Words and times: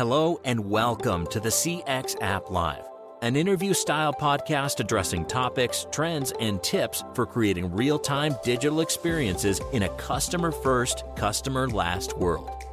Hello 0.00 0.40
and 0.46 0.58
welcome 0.58 1.26
to 1.26 1.38
the 1.38 1.50
CX 1.50 2.16
App 2.22 2.50
Live, 2.50 2.88
an 3.20 3.36
interview 3.36 3.74
style 3.74 4.14
podcast 4.14 4.80
addressing 4.80 5.26
topics, 5.26 5.86
trends, 5.92 6.32
and 6.40 6.62
tips 6.62 7.04
for 7.12 7.26
creating 7.26 7.70
real 7.70 7.98
time 7.98 8.34
digital 8.42 8.80
experiences 8.80 9.60
in 9.74 9.82
a 9.82 9.88
customer 9.96 10.52
first, 10.52 11.04
customer 11.16 11.68
last 11.68 12.16
world. 12.16 12.64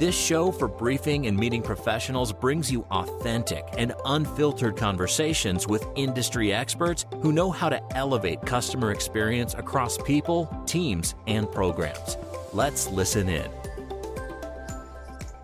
This 0.00 0.16
show 0.16 0.50
for 0.50 0.66
briefing 0.66 1.28
and 1.28 1.36
meeting 1.36 1.62
professionals 1.62 2.32
brings 2.32 2.68
you 2.68 2.84
authentic 2.90 3.64
and 3.78 3.94
unfiltered 4.04 4.76
conversations 4.76 5.68
with 5.68 5.86
industry 5.94 6.52
experts 6.52 7.06
who 7.20 7.30
know 7.30 7.52
how 7.52 7.68
to 7.68 7.80
elevate 7.96 8.42
customer 8.42 8.90
experience 8.90 9.54
across 9.54 9.98
people, 9.98 10.50
teams, 10.66 11.14
and 11.28 11.48
programs. 11.52 12.16
Let's 12.52 12.88
listen 12.88 13.28
in. 13.28 13.48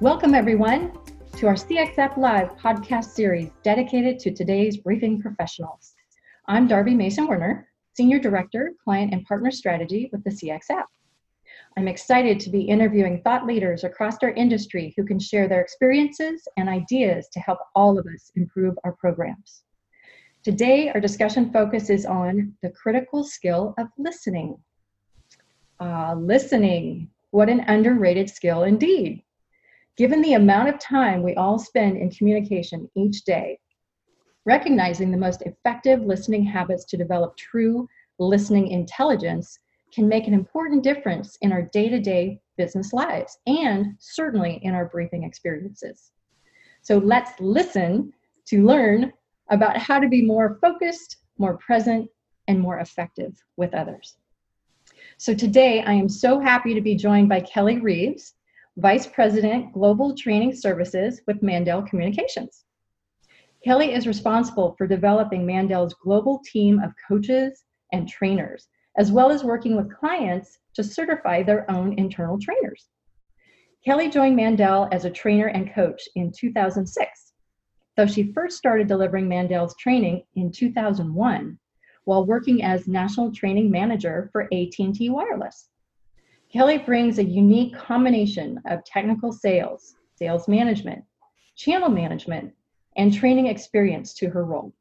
Welcome, 0.00 0.34
everyone, 0.34 0.92
to 1.38 1.46
our 1.46 1.54
CX 1.54 1.96
App 1.98 2.16
Live 2.16 2.56
podcast 2.56 3.10
series 3.10 3.52
dedicated 3.62 4.18
to 4.18 4.34
today's 4.34 4.78
briefing 4.78 5.22
professionals. 5.22 5.94
I'm 6.48 6.66
Darby 6.66 6.94
Mason 6.94 7.28
Werner, 7.28 7.68
Senior 7.96 8.18
Director, 8.18 8.72
Client 8.82 9.14
and 9.14 9.24
Partner 9.24 9.52
Strategy 9.52 10.10
with 10.10 10.24
the 10.24 10.30
CX 10.30 10.62
App. 10.70 10.88
I'm 11.76 11.86
excited 11.86 12.40
to 12.40 12.50
be 12.50 12.62
interviewing 12.62 13.22
thought 13.22 13.46
leaders 13.46 13.84
across 13.84 14.16
our 14.20 14.32
industry 14.32 14.92
who 14.96 15.04
can 15.04 15.20
share 15.20 15.46
their 15.46 15.60
experiences 15.60 16.42
and 16.56 16.68
ideas 16.68 17.28
to 17.32 17.38
help 17.38 17.60
all 17.76 18.00
of 18.00 18.06
us 18.12 18.32
improve 18.34 18.76
our 18.82 18.94
programs. 18.94 19.62
Today, 20.42 20.88
our 20.88 21.00
discussion 21.00 21.52
focus 21.52 21.88
is 21.88 22.04
on 22.04 22.52
the 22.64 22.70
critical 22.70 23.22
skill 23.22 23.76
of 23.78 23.86
listening. 23.96 24.58
Uh, 25.78 26.16
listening, 26.18 27.08
what 27.30 27.48
an 27.48 27.60
underrated 27.60 28.28
skill 28.28 28.64
indeed. 28.64 29.22
Given 29.98 30.22
the 30.22 30.34
amount 30.34 30.68
of 30.68 30.78
time 30.78 31.24
we 31.24 31.34
all 31.34 31.58
spend 31.58 31.96
in 31.96 32.08
communication 32.10 32.88
each 32.94 33.24
day, 33.24 33.58
recognizing 34.44 35.10
the 35.10 35.18
most 35.18 35.42
effective 35.42 36.02
listening 36.02 36.44
habits 36.44 36.84
to 36.84 36.96
develop 36.96 37.36
true 37.36 37.88
listening 38.20 38.68
intelligence 38.68 39.58
can 39.92 40.06
make 40.06 40.28
an 40.28 40.34
important 40.34 40.84
difference 40.84 41.36
in 41.42 41.50
our 41.50 41.62
day 41.62 41.88
to 41.88 41.98
day 41.98 42.40
business 42.56 42.92
lives 42.92 43.38
and 43.48 43.96
certainly 43.98 44.60
in 44.62 44.72
our 44.72 44.86
briefing 44.86 45.24
experiences. 45.24 46.12
So 46.82 46.98
let's 46.98 47.32
listen 47.40 48.12
to 48.46 48.64
learn 48.64 49.12
about 49.50 49.76
how 49.78 49.98
to 49.98 50.08
be 50.08 50.22
more 50.22 50.58
focused, 50.60 51.16
more 51.38 51.56
present, 51.56 52.08
and 52.46 52.60
more 52.60 52.78
effective 52.78 53.36
with 53.56 53.74
others. 53.74 54.16
So 55.16 55.34
today 55.34 55.82
I 55.82 55.94
am 55.94 56.08
so 56.08 56.38
happy 56.38 56.72
to 56.74 56.80
be 56.80 56.94
joined 56.94 57.28
by 57.28 57.40
Kelly 57.40 57.80
Reeves, 57.80 58.34
Vice 58.78 59.08
President 59.08 59.72
Global 59.72 60.14
Training 60.14 60.54
Services 60.54 61.20
with 61.26 61.42
Mandel 61.42 61.82
Communications. 61.82 62.64
Kelly 63.64 63.92
is 63.92 64.06
responsible 64.06 64.76
for 64.78 64.86
developing 64.86 65.44
Mandel's 65.44 65.94
global 65.94 66.40
team 66.44 66.78
of 66.78 66.92
coaches 67.08 67.64
and 67.92 68.08
trainers 68.08 68.68
as 68.96 69.10
well 69.10 69.32
as 69.32 69.42
working 69.42 69.74
with 69.74 69.92
clients 69.92 70.60
to 70.74 70.84
certify 70.84 71.42
their 71.42 71.68
own 71.68 71.98
internal 71.98 72.38
trainers. 72.38 72.86
Kelly 73.84 74.08
joined 74.08 74.36
Mandel 74.36 74.88
as 74.92 75.04
a 75.04 75.10
trainer 75.10 75.48
and 75.48 75.74
coach 75.74 76.02
in 76.14 76.30
2006, 76.30 77.32
though 77.96 78.06
she 78.06 78.32
first 78.32 78.58
started 78.58 78.86
delivering 78.86 79.26
Mandel's 79.28 79.74
training 79.80 80.22
in 80.36 80.52
2001 80.52 81.58
while 82.04 82.24
working 82.24 82.62
as 82.62 82.86
national 82.86 83.32
training 83.32 83.72
manager 83.72 84.28
for 84.30 84.44
AT&T 84.52 85.10
Wireless. 85.10 85.68
Kelly 86.50 86.78
brings 86.78 87.18
a 87.18 87.24
unique 87.24 87.76
combination 87.76 88.58
of 88.64 88.82
technical 88.82 89.32
sales, 89.32 89.96
sales 90.14 90.48
management, 90.48 91.04
channel 91.56 91.90
management, 91.90 92.54
and 92.96 93.12
training 93.12 93.48
experience 93.48 94.14
to 94.14 94.30
her 94.30 94.44
role. 94.44 94.72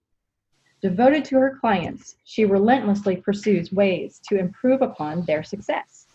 Devoted 0.81 1.25
to 1.25 1.35
her 1.35 1.57
clients, 1.59 2.15
she 2.23 2.45
relentlessly 2.45 3.17
pursues 3.17 3.73
ways 3.73 4.21
to 4.29 4.39
improve 4.39 4.81
upon 4.81 5.23
their 5.23 5.43
success. 5.43 6.05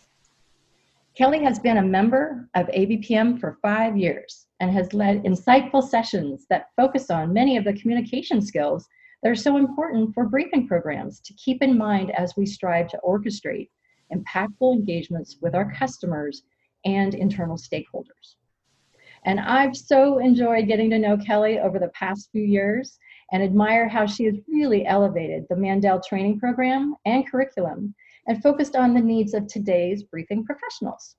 Kelly 1.15 1.43
has 1.43 1.59
been 1.59 1.77
a 1.77 1.83
member 1.83 2.49
of 2.55 2.65
ABPM 2.69 3.39
for 3.39 3.59
five 3.61 3.95
years 3.95 4.47
and 4.59 4.71
has 4.71 4.91
led 4.91 5.23
insightful 5.23 5.87
sessions 5.87 6.47
that 6.49 6.71
focus 6.75 7.11
on 7.11 7.31
many 7.31 7.57
of 7.57 7.63
the 7.63 7.73
communication 7.73 8.41
skills 8.41 8.87
that 9.21 9.29
are 9.29 9.35
so 9.35 9.57
important 9.57 10.15
for 10.15 10.25
briefing 10.25 10.67
programs 10.67 11.19
to 11.19 11.33
keep 11.35 11.61
in 11.61 11.77
mind 11.77 12.09
as 12.11 12.35
we 12.35 12.47
strive 12.47 12.87
to 12.87 12.99
orchestrate 13.05 13.69
impactful 14.13 14.73
engagements 14.73 15.37
with 15.41 15.55
our 15.55 15.73
customers 15.73 16.43
and 16.85 17.15
internal 17.15 17.57
stakeholders. 17.57 18.35
And 19.25 19.39
I've 19.39 19.75
so 19.75 20.19
enjoyed 20.19 20.67
getting 20.67 20.89
to 20.89 20.99
know 20.99 21.17
Kelly 21.17 21.59
over 21.59 21.79
the 21.79 21.89
past 21.89 22.29
few 22.31 22.43
years 22.43 22.99
and 23.31 23.41
admire 23.41 23.87
how 23.87 24.05
she 24.05 24.25
has 24.25 24.35
really 24.47 24.85
elevated 24.85 25.45
the 25.49 25.55
Mandel 25.55 26.01
training 26.01 26.39
program 26.39 26.95
and 27.05 27.29
curriculum 27.29 27.95
and 28.27 28.41
focused 28.43 28.75
on 28.75 28.93
the 28.93 29.01
needs 29.01 29.33
of 29.33 29.47
today's 29.47 30.03
briefing 30.03 30.45
professionals. 30.45 31.15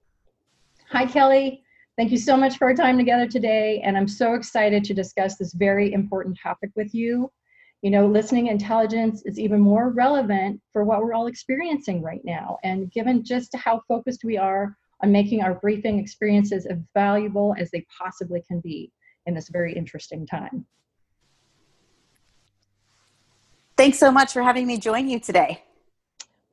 Hi, 0.90 1.06
Kelly. 1.06 1.62
Thank 1.96 2.10
you 2.10 2.18
so 2.18 2.36
much 2.36 2.58
for 2.58 2.66
our 2.66 2.74
time 2.74 2.98
together 2.98 3.26
today, 3.26 3.80
and 3.84 3.96
I'm 3.96 4.08
so 4.08 4.34
excited 4.34 4.84
to 4.84 4.94
discuss 4.94 5.36
this 5.36 5.54
very 5.54 5.92
important 5.92 6.36
topic 6.42 6.70
with 6.74 6.92
you. 6.94 7.30
You 7.84 7.90
know, 7.90 8.06
listening 8.06 8.46
intelligence 8.46 9.20
is 9.26 9.38
even 9.38 9.60
more 9.60 9.90
relevant 9.90 10.58
for 10.72 10.84
what 10.84 11.00
we're 11.00 11.12
all 11.12 11.26
experiencing 11.26 12.00
right 12.00 12.22
now, 12.24 12.56
and 12.64 12.90
given 12.90 13.22
just 13.22 13.54
how 13.54 13.82
focused 13.86 14.24
we 14.24 14.38
are 14.38 14.74
on 15.02 15.12
making 15.12 15.42
our 15.42 15.52
briefing 15.52 15.98
experiences 15.98 16.64
as 16.64 16.78
valuable 16.94 17.54
as 17.58 17.70
they 17.70 17.84
possibly 17.98 18.42
can 18.48 18.60
be 18.60 18.90
in 19.26 19.34
this 19.34 19.50
very 19.50 19.74
interesting 19.74 20.26
time. 20.26 20.64
Thanks 23.76 23.98
so 23.98 24.10
much 24.10 24.32
for 24.32 24.42
having 24.42 24.66
me 24.66 24.78
join 24.78 25.06
you 25.06 25.20
today. 25.20 25.62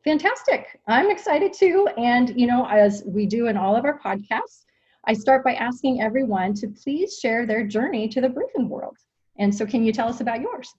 Fantastic. 0.03 0.81
I'm 0.90 1.09
excited 1.09 1.53
too. 1.53 1.88
And, 1.98 2.38
you 2.38 2.46
know, 2.46 2.68
as 2.68 3.03
we 3.06 3.25
do 3.25 3.48
in 3.48 3.56
all 3.56 3.78
of 3.78 3.86
our 3.86 3.98
podcasts, 3.98 4.66
I 5.06 5.13
start 5.13 5.46
by 5.46 5.53
asking 5.53 6.02
everyone 6.02 6.56
to 6.56 6.68
please 6.68 7.19
share 7.19 7.46
their 7.46 7.66
journey 7.66 8.09
to 8.09 8.19
the 8.19 8.28
briefing 8.28 8.68
world. 8.68 8.98
And 9.40 9.56
so, 9.56 9.66
can 9.66 9.86
you 9.86 9.94
tell 9.94 10.09
us 10.09 10.19
about 10.19 10.42
yours? 10.42 10.74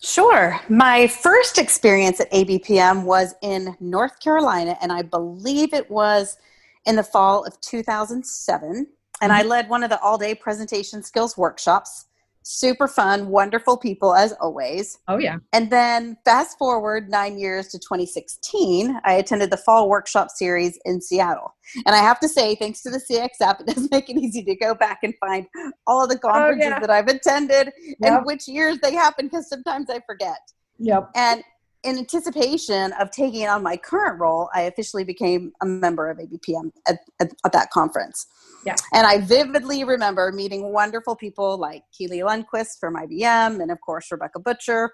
Sure. 0.00 0.60
My 0.68 1.06
first 1.06 1.58
experience 1.58 2.20
at 2.20 2.30
ABPM 2.32 3.04
was 3.04 3.34
in 3.42 3.76
North 3.80 4.20
Carolina, 4.20 4.76
and 4.80 4.92
I 4.92 5.02
believe 5.02 5.72
it 5.72 5.90
was 5.90 6.36
in 6.84 6.96
the 6.96 7.02
fall 7.02 7.44
of 7.44 7.60
2007. 7.60 8.86
And 9.20 9.32
mm-hmm. 9.32 9.32
I 9.32 9.42
led 9.42 9.68
one 9.68 9.82
of 9.82 9.90
the 9.90 10.00
all 10.00 10.18
day 10.18 10.34
presentation 10.34 11.02
skills 11.02 11.36
workshops 11.36 12.06
super 12.48 12.86
fun, 12.86 13.26
wonderful 13.26 13.76
people 13.76 14.14
as 14.14 14.32
always. 14.40 14.98
Oh, 15.08 15.18
yeah. 15.18 15.38
And 15.52 15.68
then 15.68 16.16
fast 16.24 16.56
forward 16.58 17.10
nine 17.10 17.38
years 17.38 17.66
to 17.68 17.78
2016, 17.78 19.00
I 19.04 19.14
attended 19.14 19.50
the 19.50 19.56
fall 19.56 19.88
workshop 19.88 20.30
series 20.30 20.78
in 20.84 21.00
Seattle. 21.00 21.56
And 21.86 21.96
I 21.96 21.98
have 21.98 22.20
to 22.20 22.28
say, 22.28 22.54
thanks 22.54 22.82
to 22.82 22.90
the 22.90 22.98
CX 22.98 23.44
app, 23.44 23.60
it 23.66 23.66
does 23.66 23.90
make 23.90 24.08
it 24.08 24.16
easy 24.16 24.44
to 24.44 24.54
go 24.54 24.76
back 24.76 25.00
and 25.02 25.12
find 25.18 25.46
all 25.88 26.06
the 26.06 26.18
conferences 26.18 26.66
oh, 26.66 26.70
yeah. 26.70 26.78
that 26.78 26.90
I've 26.90 27.08
attended 27.08 27.72
yep. 27.82 27.96
and 28.00 28.24
which 28.24 28.46
years 28.46 28.78
they 28.80 28.94
happened 28.94 29.30
because 29.30 29.48
sometimes 29.48 29.90
I 29.90 30.00
forget. 30.06 30.38
Yep. 30.78 31.10
And 31.16 31.42
in 31.86 31.98
anticipation 31.98 32.92
of 33.00 33.10
taking 33.10 33.46
on 33.46 33.62
my 33.62 33.76
current 33.76 34.20
role, 34.20 34.50
I 34.54 34.62
officially 34.62 35.04
became 35.04 35.52
a 35.62 35.66
member 35.66 36.10
of 36.10 36.18
ABPM 36.18 36.56
um, 36.56 36.72
at, 36.88 36.98
at, 37.20 37.32
at, 37.44 37.52
that 37.52 37.70
conference. 37.70 38.26
Yeah. 38.64 38.74
And 38.92 39.06
I 39.06 39.20
vividly 39.20 39.84
remember 39.84 40.32
meeting 40.32 40.72
wonderful 40.72 41.14
people 41.14 41.56
like 41.56 41.84
Keely 41.96 42.18
Lundquist 42.18 42.80
from 42.80 42.96
IBM 42.96 43.60
and, 43.60 43.70
of 43.70 43.80
course, 43.80 44.10
Rebecca 44.10 44.40
Butcher, 44.40 44.90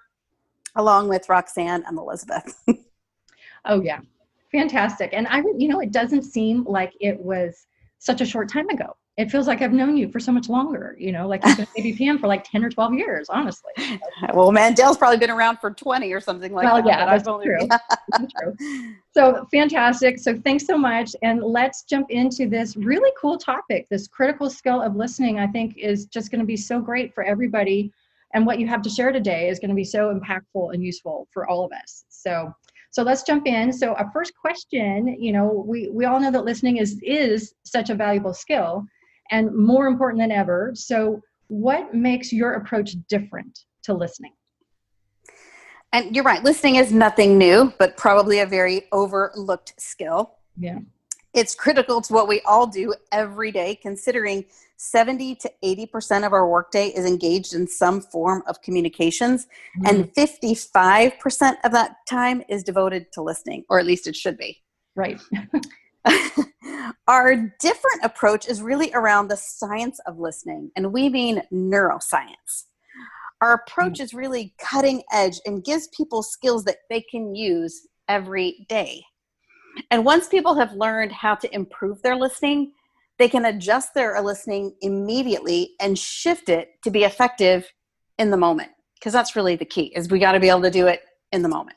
along 0.77 1.09
with 1.09 1.29
Roxanne 1.29 1.83
and 1.87 1.99
Elizabeth. 1.99 2.63
oh, 3.65 3.83
yeah. 3.83 4.01
Fantastic. 4.53 5.11
And 5.15 5.27
I, 5.29 5.43
you 5.56 5.69
know, 5.69 5.81
it 5.81 5.93
doesn't 5.93 6.23
seem 6.23 6.65
like 6.65 6.93
it 7.00 7.19
was 7.19 7.67
such 7.99 8.21
a 8.21 8.27
short 8.27 8.50
time 8.50 8.69
ago 8.69 8.95
it 9.19 9.31
feels 9.31 9.47
like 9.47 9.61
I've 9.61 9.75
known 9.75 9.97
you 9.97 10.09
for 10.09 10.19
so 10.19 10.32
much 10.32 10.49
longer, 10.49 10.97
you 10.99 11.12
know, 11.12 11.29
like 11.29 11.44
you've 11.44 11.59
been 11.59 11.67
ABPM 11.79 12.19
for 12.19 12.29
like 12.29 12.44
10 12.50 12.64
or 12.64 12.70
12 12.70 12.94
years, 12.94 13.29
honestly. 13.29 13.73
Well, 14.32 14.53
Mandel's 14.53 14.97
probably 14.97 15.19
been 15.19 15.31
around 15.31 15.59
for 15.59 15.70
20 15.70 16.12
or 16.12 16.20
something 16.20 16.53
like 16.53 16.64
well, 16.64 16.76
that. 16.76 16.85
Well, 16.85 16.99
yeah, 16.99 17.05
that's 17.05 17.29
only, 17.29 17.47
true. 17.47 17.69
that's 18.09 18.32
true. 18.32 18.94
So 19.12 19.47
fantastic. 19.53 20.19
So 20.19 20.38
thanks 20.38 20.64
so 20.64 20.79
much. 20.79 21.14
And 21.23 21.43
let's 21.43 21.82
jump 21.82 22.11
into 22.11 22.49
this 22.49 22.76
really 22.76 23.11
cool 23.20 23.37
topic. 23.37 23.87
This 23.91 24.09
critical 24.09 24.49
skill 24.49 24.81
of 24.81 24.97
listening, 24.97 25.38
I 25.38 25.47
think, 25.49 25.76
is 25.76 26.06
just 26.06 26.31
going 26.31 26.41
to 26.41 26.47
be 26.47 26.56
so 26.56 26.81
great 26.81 27.14
for 27.14 27.25
everybody. 27.25 27.93
And 28.32 28.47
what 28.47 28.59
you 28.59 28.67
have 28.69 28.81
to 28.82 28.91
share 28.91 29.12
today 29.12 29.49
is 29.49 29.59
going 29.59 29.70
to 29.70 29.76
be 29.76 29.85
so 29.85 30.14
impactful 30.14 30.73
and 30.73 30.82
useful 30.82 31.29
for 31.32 31.47
all 31.49 31.64
of 31.64 31.73
us. 31.73 32.05
So 32.09 32.55
so 32.91 33.03
let's 33.03 33.23
jump 33.23 33.47
in. 33.47 33.73
So 33.73 33.94
a 33.94 34.11
first 34.12 34.35
question, 34.37 35.17
you 35.19 35.32
know, 35.32 35.64
we, 35.67 35.88
we 35.88 36.05
all 36.05 36.20
know 36.20 36.31
that 36.31 36.44
listening 36.44 36.76
is 36.76 37.00
is 37.03 37.55
such 37.64 37.88
a 37.91 37.94
valuable 37.94 38.35
skill 38.35 38.87
and 39.32 39.52
more 39.56 39.87
important 39.88 40.23
than 40.23 40.31
ever. 40.31 40.73
So, 40.75 41.20
what 41.49 41.93
makes 41.93 42.32
your 42.32 42.52
approach 42.52 42.94
different 43.08 43.58
to 43.82 43.94
listening? 43.94 44.32
And 45.93 46.14
you're 46.14 46.25
right, 46.25 46.43
listening 46.43 46.76
is 46.76 46.93
nothing 46.93 47.37
new, 47.37 47.73
but 47.79 47.96
probably 47.96 48.38
a 48.38 48.46
very 48.46 48.84
overlooked 48.93 49.75
skill. 49.79 50.37
Yeah. 50.56 50.79
It's 51.34 51.55
critical 51.55 52.00
to 52.02 52.12
what 52.12 52.29
we 52.29 52.40
all 52.43 52.67
do 52.67 52.94
every 53.11 53.50
day, 53.52 53.75
considering 53.75 54.44
70 54.76 55.37
to 55.37 55.52
80% 55.64 56.26
of 56.26 56.32
our 56.32 56.49
workday 56.49 56.88
is 56.88 57.06
engaged 57.06 57.55
in 57.55 57.67
some 57.67 58.00
form 58.00 58.43
of 58.46 58.61
communications, 58.62 59.46
mm. 59.78 59.88
and 59.88 60.12
55% 60.14 61.56
of 61.64 61.73
that 61.73 61.96
time 62.08 62.43
is 62.49 62.62
devoted 62.62 63.12
to 63.12 63.23
listening, 63.23 63.64
or 63.69 63.78
at 63.78 63.87
least 63.87 64.06
it 64.06 64.17
should 64.17 64.37
be. 64.37 64.62
Right. 64.94 65.20
our 67.08 67.37
different 67.60 68.02
approach 68.02 68.49
is 68.49 68.62
really 68.62 68.93
around 68.94 69.28
the 69.28 69.37
science 69.37 70.00
of 70.06 70.19
listening, 70.19 70.70
and 70.76 70.93
we 70.93 71.08
mean 71.08 71.43
neuroscience. 71.52 72.64
Our 73.40 73.54
approach 73.54 73.99
mm. 73.99 74.02
is 74.02 74.14
really 74.14 74.54
cutting 74.58 75.02
edge 75.12 75.40
and 75.46 75.64
gives 75.64 75.88
people 75.96 76.22
skills 76.22 76.64
that 76.64 76.78
they 76.88 77.00
can 77.00 77.34
use 77.34 77.88
every 78.08 78.66
day. 78.69 79.02
And 79.90 80.04
once 80.04 80.28
people 80.28 80.54
have 80.54 80.72
learned 80.72 81.12
how 81.12 81.34
to 81.37 81.54
improve 81.54 82.02
their 82.02 82.16
listening, 82.16 82.72
they 83.19 83.28
can 83.28 83.46
adjust 83.46 83.94
their 83.94 84.20
listening 84.20 84.75
immediately 84.81 85.72
and 85.81 85.99
shift 85.99 86.49
it 86.49 86.69
to 86.84 86.90
be 86.90 87.04
effective 87.04 87.70
in 88.19 88.31
the 88.31 88.37
moment. 88.37 88.70
Because 88.99 89.12
that's 89.12 89.34
really 89.34 89.56
the 89.56 89.64
key 89.64 89.93
is 89.96 90.08
we 90.08 90.19
got 90.19 90.32
to 90.32 90.40
be 90.40 90.49
able 90.49 90.62
to 90.62 90.70
do 90.70 90.87
it 90.87 91.02
in 91.32 91.43
the 91.43 91.49
moment. 91.49 91.76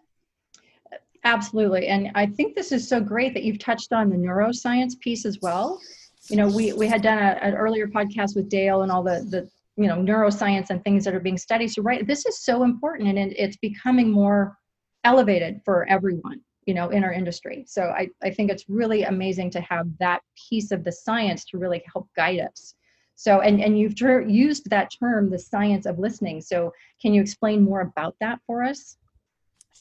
Absolutely. 1.26 1.88
And 1.88 2.12
I 2.14 2.28
think 2.28 2.56
this 2.56 2.72
is 2.72 2.88
so 2.88 3.02
great 3.02 3.34
that 3.34 3.44
you've 3.44 3.60
touched 3.60 3.92
on 3.92 4.10
the 4.10 4.16
neuroscience 4.16 4.98
piece 5.00 5.26
as 5.26 5.40
well. 5.42 5.82
You 6.30 6.38
know, 6.38 6.48
we, 6.48 6.72
we 6.74 6.88
had 6.88 7.02
done 7.02 7.18
a, 7.18 7.38
an 7.42 7.56
earlier 7.56 7.88
podcast 7.88 8.36
with 8.36 8.48
Dale 8.48 8.84
and 8.84 8.92
all 8.92 9.04
the, 9.04 9.26
the, 9.30 9.50
you 9.76 9.88
know, 9.88 9.96
neuroscience 9.96 10.70
and 10.70 10.84
things 10.84 11.04
that 11.04 11.16
are 11.16 11.20
being 11.20 11.38
studied. 11.38 11.70
So, 11.70 11.82
right, 11.82 12.06
this 12.06 12.26
is 12.26 12.40
so 12.40 12.64
important 12.64 13.18
and 13.18 13.34
it's 13.38 13.58
becoming 13.58 14.12
more 14.12 14.56
elevated 15.04 15.62
for 15.66 15.88
everyone 15.88 16.42
you 16.66 16.74
know 16.74 16.90
in 16.90 17.04
our 17.04 17.14
industry 17.14 17.64
so 17.68 17.84
i, 17.96 18.10
I 18.24 18.32
think 18.32 18.52
it's 18.52 18.66
really 18.68 19.04
amazing 19.04 19.52
to 19.52 19.62
have 19.62 19.88
that 20.00 20.22
piece 20.50 20.72
of 20.72 20.84
the 20.84 20.92
science 20.92 21.46
to 21.46 21.58
really 21.58 21.84
help 21.94 22.10
guide 22.16 22.40
us 22.40 22.74
so 23.14 23.42
and 23.42 23.62
and 23.62 23.80
you've 23.80 23.98
ter- 23.98 24.28
used 24.28 24.70
that 24.72 24.92
term 25.00 25.30
the 25.30 25.38
science 25.38 25.86
of 25.86 26.00
listening 26.00 26.42
so 26.42 26.74
can 27.00 27.14
you 27.14 27.22
explain 27.22 27.64
more 27.64 27.82
about 27.82 28.16
that 28.20 28.40
for 28.48 28.64
us 28.64 28.98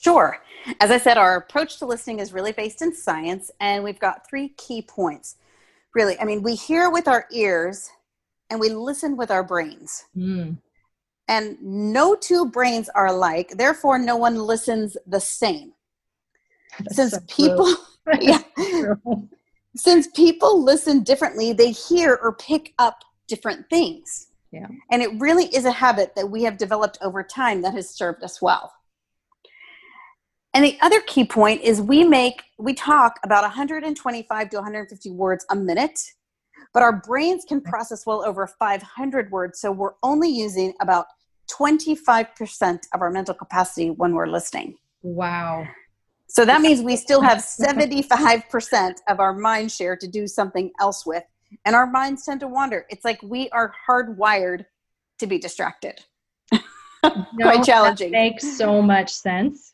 Sure. 0.01 0.39
As 0.81 0.91
I 0.91 0.99
said, 0.99 1.19
our 1.19 1.37
approach 1.37 1.79
to 1.79 1.87
listening 1.87 2.21
is 2.21 2.33
really 2.33 2.53
based 2.53 2.83
in 2.83 2.95
science, 2.95 3.51
and 3.61 3.85
we've 3.85 3.99
got 3.99 4.29
three 4.29 4.51
key 4.51 4.83
points. 4.83 5.37
Really, 5.95 6.19
I 6.19 6.25
mean, 6.25 6.43
we 6.43 6.55
hear 6.55 6.91
with 6.91 7.07
our 7.07 7.27
ears 7.31 7.91
and 8.51 8.61
we 8.61 8.69
listen 8.69 9.17
with 9.17 9.31
our 9.31 9.43
brains. 9.43 10.05
Mm. 10.17 10.59
And 11.29 11.57
no 11.63 12.15
two 12.15 12.47
brains 12.47 12.89
are 12.91 13.07
alike, 13.07 13.55
therefore, 13.57 13.99
no 13.99 14.17
one 14.17 14.37
listens 14.37 14.97
the 15.07 15.21
same. 15.21 15.73
That's 16.79 16.97
since 16.97 17.13
so 17.13 17.21
people 17.29 17.75
yeah 18.21 18.43
since 19.77 20.09
people 20.09 20.63
listen 20.63 21.03
differently 21.03 21.53
they 21.53 21.71
hear 21.71 22.19
or 22.23 22.35
pick 22.35 22.75
up 22.79 23.03
different 23.29 23.69
things 23.71 24.29
yeah 24.53 24.67
and 24.91 25.03
it 25.03 25.11
really 25.19 25.47
is 25.47 25.65
a 25.65 25.71
habit 25.71 26.15
that 26.15 26.29
we 26.29 26.43
have 26.43 26.59
developed 26.59 26.99
over 27.01 27.23
time 27.23 27.63
that 27.63 27.73
has 27.73 27.89
served 27.89 28.23
us 28.23 28.43
well 28.43 28.73
and 30.55 30.65
the 30.65 30.79
other 30.81 31.01
key 31.01 31.25
point 31.25 31.61
is 31.63 31.81
we 31.81 32.05
make 32.05 32.43
we 32.59 32.75
talk 32.75 33.19
about 33.25 33.43
125 33.43 34.51
to 34.51 34.57
150 34.57 35.11
words 35.11 35.45
a 35.51 35.57
minute 35.57 36.01
but 36.73 36.83
our 36.83 37.01
brains 37.01 37.45
can 37.47 37.61
process 37.61 38.05
well 38.07 38.25
over 38.25 38.47
500 38.47 39.31
words 39.31 39.61
so 39.61 39.71
we're 39.71 39.95
only 40.03 40.29
using 40.29 40.73
about 40.81 41.07
25% 41.51 42.79
of 42.95 43.03
our 43.03 43.11
mental 43.11 43.35
capacity 43.35 43.91
when 43.91 44.15
we're 44.15 44.27
listening 44.27 44.77
wow 45.03 45.67
so 46.35 46.45
that 46.45 46.61
means 46.61 46.83
we 46.83 46.97
still 46.97 47.21
have 47.21 47.39
75% 47.61 48.95
of 49.09 49.21
our 49.21 49.33
mind 49.33 49.71
share 49.71 49.97
to 49.97 50.09
do 50.09 50.27
something 50.27 50.73
else 50.81 51.07
with. 51.07 51.23
And 51.65 51.77
our 51.77 51.87
minds 51.87 52.25
tend 52.25 52.41
to 52.41 52.49
wander. 52.49 52.87
It's 52.91 53.05
like 53.05 53.23
we 53.23 53.49
are 53.51 53.73
hardwired 53.89 54.65
to 55.21 55.27
be 55.27 55.39
distracted. 55.39 56.01
No, 57.35 57.53
Quite 57.53 57.65
challenging. 57.65 58.13
That 58.13 58.19
makes 58.19 58.57
so 58.57 58.81
much 58.81 59.13
sense. 59.13 59.74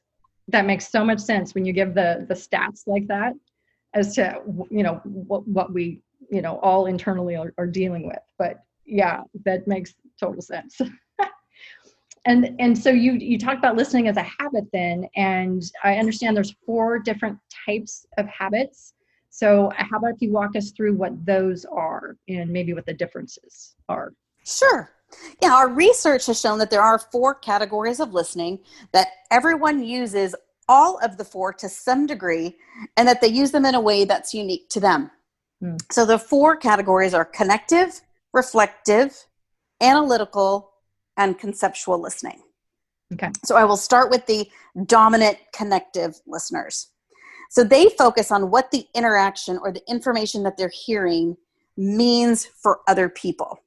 That 0.50 0.66
makes 0.66 0.90
so 0.90 1.04
much 1.04 1.20
sense 1.20 1.54
when 1.54 1.64
you 1.64 1.72
give 1.72 1.94
the 1.94 2.26
the 2.28 2.34
stats 2.34 2.86
like 2.86 3.06
that 3.08 3.34
as 3.94 4.14
to 4.14 4.40
you 4.70 4.82
know 4.82 5.00
what 5.04 5.46
what 5.46 5.72
we 5.72 6.00
you 6.30 6.42
know 6.42 6.58
all 6.58 6.86
internally 6.86 7.36
are, 7.36 7.52
are 7.58 7.66
dealing 7.66 8.06
with. 8.06 8.22
But 8.38 8.62
yeah, 8.86 9.22
that 9.44 9.66
makes 9.66 9.94
total 10.18 10.42
sense. 10.42 10.80
and 12.26 12.54
and 12.58 12.76
so 12.76 12.90
you 12.90 13.12
you 13.12 13.38
talked 13.38 13.58
about 13.58 13.76
listening 13.76 14.08
as 14.08 14.16
a 14.16 14.22
habit 14.22 14.64
then 14.72 15.08
and 15.16 15.70
i 15.84 15.96
understand 15.96 16.36
there's 16.36 16.54
four 16.66 16.98
different 16.98 17.38
types 17.66 18.06
of 18.18 18.26
habits 18.26 18.94
so 19.30 19.70
how 19.76 19.96
about 19.96 20.14
if 20.14 20.20
you 20.20 20.30
walk 20.30 20.54
us 20.56 20.70
through 20.72 20.94
what 20.94 21.12
those 21.24 21.64
are 21.64 22.16
and 22.28 22.50
maybe 22.50 22.74
what 22.74 22.84
the 22.86 22.92
differences 22.92 23.74
are 23.88 24.12
sure 24.44 24.90
yeah 25.42 25.52
our 25.52 25.68
research 25.68 26.26
has 26.26 26.40
shown 26.40 26.58
that 26.58 26.70
there 26.70 26.82
are 26.82 26.98
four 26.98 27.34
categories 27.34 28.00
of 28.00 28.12
listening 28.12 28.58
that 28.92 29.08
everyone 29.30 29.82
uses 29.82 30.34
all 30.68 30.98
of 31.02 31.16
the 31.16 31.24
four 31.24 31.52
to 31.52 31.68
some 31.68 32.06
degree 32.06 32.56
and 32.96 33.08
that 33.08 33.20
they 33.20 33.28
use 33.28 33.50
them 33.50 33.64
in 33.64 33.74
a 33.74 33.80
way 33.80 34.04
that's 34.04 34.32
unique 34.32 34.68
to 34.68 34.80
them 34.80 35.10
hmm. 35.60 35.76
so 35.90 36.04
the 36.04 36.18
four 36.18 36.56
categories 36.56 37.14
are 37.14 37.24
connective 37.24 38.00
reflective 38.32 39.26
analytical 39.80 40.72
and 41.16 41.38
conceptual 41.38 42.00
listening. 42.00 42.40
Okay. 43.12 43.30
So 43.44 43.56
I 43.56 43.64
will 43.64 43.76
start 43.76 44.10
with 44.10 44.26
the 44.26 44.48
dominant 44.86 45.38
connective 45.52 46.20
listeners. 46.26 46.88
So 47.50 47.64
they 47.64 47.88
focus 47.98 48.30
on 48.30 48.50
what 48.50 48.70
the 48.70 48.86
interaction 48.94 49.58
or 49.60 49.72
the 49.72 49.82
information 49.88 50.44
that 50.44 50.56
they're 50.56 50.72
hearing 50.72 51.36
means 51.76 52.46
for 52.46 52.80
other 52.86 53.08
people. 53.08 53.58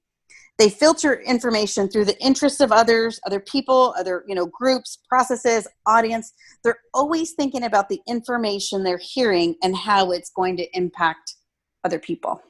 They 0.59 0.69
filter 0.69 1.19
information 1.21 1.89
through 1.89 2.05
the 2.05 2.19
interests 2.19 2.59
of 2.59 2.71
others, 2.71 3.19
other 3.25 3.39
people, 3.39 3.95
other, 3.97 4.23
you 4.27 4.35
know, 4.35 4.45
groups, 4.45 4.99
processes, 5.09 5.67
audience. 5.87 6.31
They're 6.63 6.79
always 6.93 7.31
thinking 7.31 7.63
about 7.63 7.89
the 7.89 7.99
information 8.07 8.83
they're 8.83 8.99
hearing 9.01 9.55
and 9.63 9.75
how 9.75 10.11
it's 10.11 10.29
going 10.29 10.57
to 10.57 10.77
impact 10.77 11.35
other 11.83 11.99
people. 11.99 12.41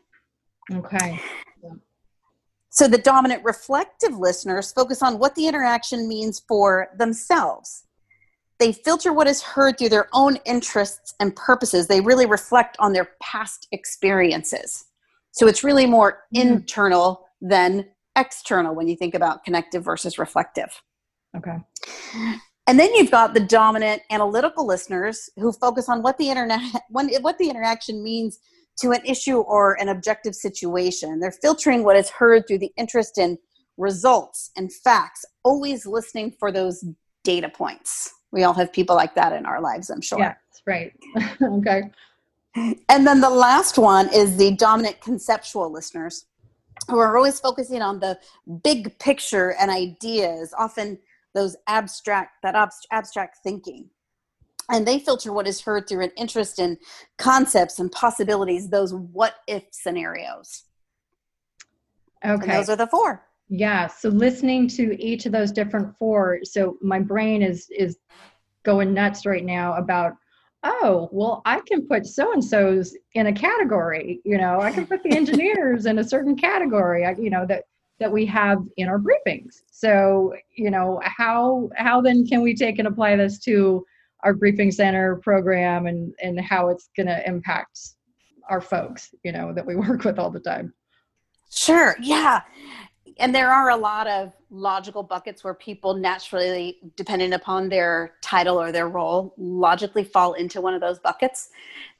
Okay. 0.71 1.19
So 2.69 2.87
the 2.87 2.97
dominant 2.97 3.43
reflective 3.43 4.17
listeners 4.17 4.71
focus 4.71 5.01
on 5.01 5.19
what 5.19 5.35
the 5.35 5.47
interaction 5.47 6.07
means 6.07 6.41
for 6.47 6.89
themselves. 6.97 7.85
They 8.59 8.71
filter 8.71 9.13
what 9.13 9.27
is 9.27 9.41
heard 9.41 9.77
through 9.77 9.89
their 9.89 10.09
own 10.11 10.37
interests 10.45 11.13
and 11.19 11.35
purposes. 11.35 11.87
They 11.87 12.01
really 12.01 12.25
reflect 12.25 12.75
on 12.79 12.91
their 12.91 13.11
past 13.21 13.67
experiences. 13.71 14.85
So 15.31 15.47
it's 15.47 15.63
really 15.63 15.85
more 15.85 16.23
mm. 16.35 16.41
internal 16.41 17.27
than 17.41 17.85
external 18.15 18.75
when 18.75 18.87
you 18.87 18.95
think 18.95 19.15
about 19.15 19.43
connective 19.43 19.83
versus 19.83 20.17
reflective. 20.17 20.81
Okay. 21.35 21.57
And 22.67 22.79
then 22.79 22.93
you've 22.93 23.11
got 23.11 23.33
the 23.33 23.39
dominant 23.39 24.03
analytical 24.09 24.65
listeners 24.65 25.29
who 25.35 25.51
focus 25.51 25.89
on 25.89 26.01
what 26.01 26.17
the 26.17 26.29
internet 26.29 26.61
what 26.89 27.37
the 27.37 27.49
interaction 27.49 28.03
means 28.03 28.39
to 28.79 28.91
an 28.91 29.01
issue 29.05 29.39
or 29.39 29.79
an 29.81 29.89
objective 29.89 30.33
situation. 30.35 31.19
They're 31.19 31.31
filtering 31.31 31.83
what 31.83 31.95
is 31.95 32.09
heard 32.09 32.47
through 32.47 32.59
the 32.59 32.71
interest 32.77 33.17
in 33.17 33.37
results 33.77 34.51
and 34.55 34.71
facts, 34.71 35.25
always 35.43 35.85
listening 35.85 36.33
for 36.39 36.51
those 36.51 36.83
data 37.23 37.49
points. 37.49 38.11
We 38.31 38.43
all 38.43 38.53
have 38.53 38.73
people 38.73 38.95
like 38.95 39.15
that 39.15 39.33
in 39.33 39.45
our 39.45 39.61
lives, 39.61 39.89
I'm 39.89 40.01
sure. 40.01 40.19
Yeah, 40.19 40.35
right. 40.65 40.93
okay. 41.41 41.91
And 42.55 43.07
then 43.07 43.19
the 43.19 43.29
last 43.29 43.77
one 43.77 44.09
is 44.13 44.37
the 44.37 44.55
dominant 44.55 45.01
conceptual 45.01 45.71
listeners 45.71 46.25
who 46.89 46.97
are 46.99 47.15
always 47.17 47.39
focusing 47.39 47.81
on 47.81 47.99
the 47.99 48.19
big 48.63 48.97
picture 48.99 49.53
and 49.59 49.71
ideas, 49.71 50.53
often 50.57 50.97
those 51.33 51.55
abstract, 51.67 52.41
that 52.43 52.55
abstract 52.91 53.37
thinking. 53.43 53.89
And 54.71 54.87
they 54.87 54.99
filter 54.99 55.33
what 55.33 55.47
is 55.47 55.61
heard 55.61 55.87
through 55.87 56.03
an 56.03 56.11
interest 56.15 56.59
in 56.59 56.77
concepts 57.17 57.79
and 57.79 57.91
possibilities 57.91 58.69
those 58.69 58.93
what 58.93 59.35
if 59.47 59.63
scenarios 59.71 60.63
okay. 62.25 62.43
and 62.43 62.51
those 62.51 62.69
are 62.69 62.75
the 62.75 62.87
four. 62.87 63.23
Yeah 63.49 63.87
so 63.87 64.09
listening 64.09 64.67
to 64.69 64.99
each 65.01 65.25
of 65.25 65.31
those 65.31 65.51
different 65.51 65.95
four 65.97 66.39
so 66.43 66.77
my 66.81 66.99
brain 66.99 67.41
is 67.41 67.67
is 67.77 67.97
going 68.63 68.93
nuts 68.93 69.25
right 69.25 69.43
now 69.43 69.73
about 69.75 70.13
oh 70.63 71.09
well 71.11 71.41
i 71.45 71.59
can 71.61 71.85
put 71.87 72.05
so 72.05 72.31
and 72.33 72.43
so's 72.43 72.95
in 73.15 73.27
a 73.27 73.33
category 73.33 74.21
you 74.23 74.37
know 74.37 74.61
i 74.61 74.71
can 74.71 74.85
put 74.85 75.03
the 75.03 75.11
engineers 75.15 75.85
in 75.85 75.99
a 75.99 76.03
certain 76.03 76.35
category 76.35 77.05
I, 77.05 77.11
you 77.11 77.29
know 77.29 77.45
that 77.47 77.63
that 77.99 78.11
we 78.11 78.25
have 78.25 78.59
in 78.77 78.89
our 78.89 78.99
briefings. 78.99 79.61
So 79.71 80.33
you 80.55 80.69
know 80.71 80.99
how 81.03 81.69
how 81.77 82.01
then 82.01 82.25
can 82.25 82.41
we 82.41 82.53
take 82.55 82.79
and 82.79 82.87
apply 82.87 83.15
this 83.15 83.39
to 83.39 83.85
our 84.23 84.33
briefing 84.33 84.71
center 84.71 85.15
program 85.17 85.87
and 85.87 86.13
and 86.21 86.39
how 86.39 86.69
it's 86.69 86.89
going 86.97 87.07
to 87.07 87.25
impact 87.27 87.79
our 88.49 88.59
folks 88.59 89.15
you 89.23 89.31
know 89.31 89.53
that 89.53 89.65
we 89.65 89.75
work 89.75 90.03
with 90.03 90.19
all 90.19 90.29
the 90.29 90.39
time? 90.39 90.73
Sure 91.49 91.95
yeah 92.01 92.41
and 93.19 93.33
there 93.33 93.51
are 93.51 93.69
a 93.69 93.75
lot 93.75 94.07
of 94.07 94.33
logical 94.49 95.03
buckets 95.03 95.43
where 95.43 95.53
people 95.53 95.93
naturally 95.93 96.79
depending 96.95 97.33
upon 97.33 97.69
their 97.69 98.13
title 98.21 98.59
or 98.59 98.71
their 98.71 98.89
role 98.89 99.33
logically 99.37 100.03
fall 100.03 100.33
into 100.33 100.61
one 100.61 100.73
of 100.73 100.81
those 100.81 100.99
buckets 100.99 101.49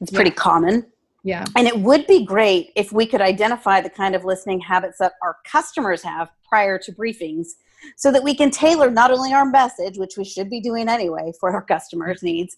it's 0.02 0.12
pretty 0.12 0.30
yeah. 0.30 0.36
common 0.36 0.86
Yeah. 1.24 1.46
And 1.56 1.68
it 1.68 1.80
would 1.80 2.06
be 2.06 2.26
great 2.26 2.74
if 2.76 2.92
we 2.92 3.06
could 3.06 3.22
identify 3.22 3.80
the 3.80 3.90
kind 3.90 4.14
of 4.14 4.26
listening 4.26 4.60
habits 4.60 4.98
that 5.00 5.14
our 5.22 5.38
customers 5.46 6.04
have 6.04 6.30
prior 6.48 6.78
to 6.80 6.92
briefings 6.92 7.48
so 7.96 8.12
that 8.12 8.24
we 8.24 8.36
can 8.36 8.52
tailor 8.52 8.92
not 8.92 9.12
only 9.12 9.34
our 9.34 9.46
message, 9.46 9.98
which 9.98 10.18
we 10.18 10.26
should 10.26 10.50
be 10.50 10.60
doing 10.60 10.90
anyway 10.90 11.32
for 11.40 11.52
our 11.52 11.62
customers' 11.62 12.22
needs, 12.24 12.58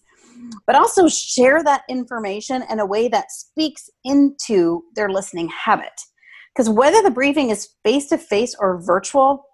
but 0.66 0.76
also 0.76 1.08
share 1.08 1.62
that 1.62 1.82
information 1.88 2.64
in 2.70 2.80
a 2.80 2.86
way 2.86 3.08
that 3.08 3.30
speaks 3.30 3.88
into 4.04 4.82
their 4.94 5.08
listening 5.08 5.48
habit. 5.48 6.00
Because 6.56 6.70
whether 6.70 7.02
the 7.02 7.10
briefing 7.10 7.50
is 7.50 7.68
face 7.84 8.08
to 8.08 8.16
face 8.16 8.56
or 8.58 8.80
virtual, 8.80 9.44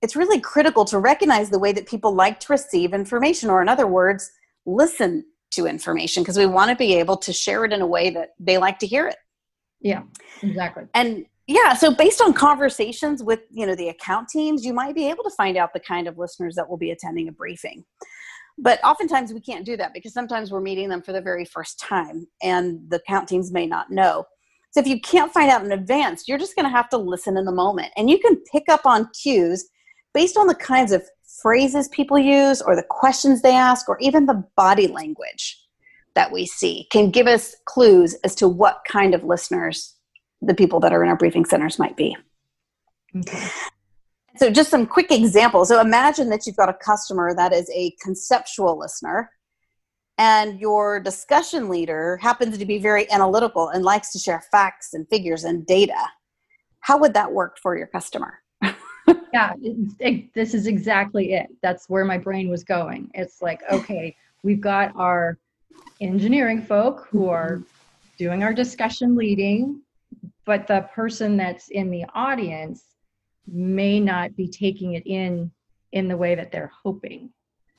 it's 0.00 0.16
really 0.16 0.40
critical 0.40 0.86
to 0.86 0.98
recognize 0.98 1.50
the 1.50 1.58
way 1.58 1.72
that 1.72 1.86
people 1.86 2.14
like 2.14 2.40
to 2.40 2.52
receive 2.52 2.94
information, 2.94 3.50
or 3.50 3.60
in 3.60 3.68
other 3.68 3.86
words, 3.86 4.30
listen 4.64 5.24
to 5.50 5.66
information, 5.66 6.22
because 6.22 6.38
we 6.38 6.46
want 6.46 6.70
to 6.70 6.76
be 6.76 6.94
able 6.94 7.16
to 7.18 7.32
share 7.32 7.64
it 7.64 7.72
in 7.72 7.82
a 7.82 7.86
way 7.86 8.10
that 8.10 8.30
they 8.40 8.56
like 8.56 8.78
to 8.78 8.86
hear 8.86 9.06
it. 9.06 9.16
Yeah, 9.80 10.02
exactly. 10.42 10.84
And 10.94 11.26
yeah, 11.46 11.74
so 11.74 11.94
based 11.94 12.20
on 12.22 12.32
conversations 12.32 13.22
with 13.22 13.40
you 13.50 13.66
know 13.66 13.74
the 13.74 13.88
account 13.90 14.28
teams, 14.28 14.64
you 14.64 14.72
might 14.72 14.94
be 14.94 15.08
able 15.10 15.24
to 15.24 15.30
find 15.30 15.56
out 15.56 15.74
the 15.74 15.80
kind 15.80 16.08
of 16.08 16.16
listeners 16.16 16.54
that 16.56 16.68
will 16.68 16.78
be 16.78 16.90
attending 16.90 17.28
a 17.28 17.32
briefing. 17.32 17.84
But 18.58 18.82
oftentimes 18.82 19.34
we 19.34 19.40
can't 19.40 19.66
do 19.66 19.76
that 19.76 19.92
because 19.92 20.14
sometimes 20.14 20.50
we're 20.50 20.62
meeting 20.62 20.88
them 20.88 21.02
for 21.02 21.12
the 21.12 21.20
very 21.20 21.44
first 21.44 21.78
time, 21.78 22.26
and 22.42 22.80
the 22.88 22.96
account 22.96 23.28
teams 23.28 23.52
may 23.52 23.66
not 23.66 23.90
know. 23.90 24.24
So 24.76 24.80
if 24.80 24.86
you 24.86 25.00
can't 25.00 25.32
find 25.32 25.50
out 25.50 25.64
in 25.64 25.72
advance, 25.72 26.28
you're 26.28 26.36
just 26.36 26.54
going 26.54 26.66
to 26.66 26.70
have 26.70 26.90
to 26.90 26.98
listen 26.98 27.38
in 27.38 27.46
the 27.46 27.50
moment, 27.50 27.94
and 27.96 28.10
you 28.10 28.18
can 28.18 28.36
pick 28.52 28.64
up 28.68 28.84
on 28.84 29.08
cues 29.18 29.70
based 30.12 30.36
on 30.36 30.48
the 30.48 30.54
kinds 30.54 30.92
of 30.92 31.02
phrases 31.40 31.88
people 31.88 32.18
use 32.18 32.60
or 32.60 32.76
the 32.76 32.84
questions 32.90 33.40
they 33.40 33.54
ask 33.54 33.88
or 33.88 33.96
even 34.00 34.26
the 34.26 34.44
body 34.54 34.86
language 34.86 35.64
that 36.14 36.30
we 36.30 36.44
see 36.44 36.86
can 36.92 37.10
give 37.10 37.26
us 37.26 37.56
clues 37.64 38.16
as 38.22 38.34
to 38.34 38.48
what 38.48 38.82
kind 38.86 39.14
of 39.14 39.24
listeners 39.24 39.94
the 40.42 40.54
people 40.54 40.78
that 40.80 40.92
are 40.92 41.02
in 41.02 41.08
our 41.08 41.16
briefing 41.16 41.46
centers 41.46 41.78
might 41.78 41.96
be. 41.96 42.14
Okay. 43.16 43.48
So, 44.36 44.50
just 44.50 44.68
some 44.68 44.84
quick 44.86 45.10
examples. 45.10 45.68
So, 45.68 45.80
imagine 45.80 46.28
that 46.28 46.46
you've 46.46 46.56
got 46.56 46.68
a 46.68 46.74
customer 46.74 47.34
that 47.34 47.54
is 47.54 47.70
a 47.74 47.94
conceptual 48.02 48.78
listener, 48.78 49.30
and 50.18 50.58
your 50.60 50.98
discussion 51.00 51.68
leader 51.68 52.16
happens 52.18 52.56
to 52.58 52.64
be 52.64 52.78
very 52.78 53.10
analytical 53.10 53.68
and 53.68 53.84
likes 53.84 54.12
to 54.12 54.18
share 54.18 54.42
facts 54.50 54.94
and 54.94 55.08
figures 55.08 55.44
and 55.44 55.66
data. 55.66 56.00
How 56.80 56.98
would 56.98 57.14
that 57.14 57.30
work 57.30 57.58
for 57.58 57.76
your 57.76 57.86
customer? 57.86 58.40
yeah, 58.62 59.52
it, 59.62 59.92
it, 59.98 60.34
this 60.34 60.54
is 60.54 60.66
exactly 60.66 61.34
it. 61.34 61.48
That's 61.62 61.88
where 61.88 62.04
my 62.04 62.16
brain 62.16 62.48
was 62.48 62.64
going. 62.64 63.10
It's 63.14 63.42
like, 63.42 63.60
okay, 63.70 64.16
we've 64.42 64.60
got 64.60 64.92
our 64.96 65.38
engineering 66.00 66.62
folk 66.62 67.08
who 67.10 67.28
are 67.28 67.56
mm-hmm. 67.56 67.64
doing 68.18 68.42
our 68.42 68.54
discussion 68.54 69.16
leading, 69.16 69.82
but 70.44 70.66
the 70.66 70.88
person 70.94 71.36
that's 71.36 71.68
in 71.68 71.90
the 71.90 72.04
audience 72.14 72.84
may 73.46 74.00
not 74.00 74.34
be 74.36 74.48
taking 74.48 74.94
it 74.94 75.06
in 75.06 75.50
in 75.92 76.08
the 76.08 76.16
way 76.16 76.34
that 76.34 76.50
they're 76.50 76.72
hoping. 76.82 77.30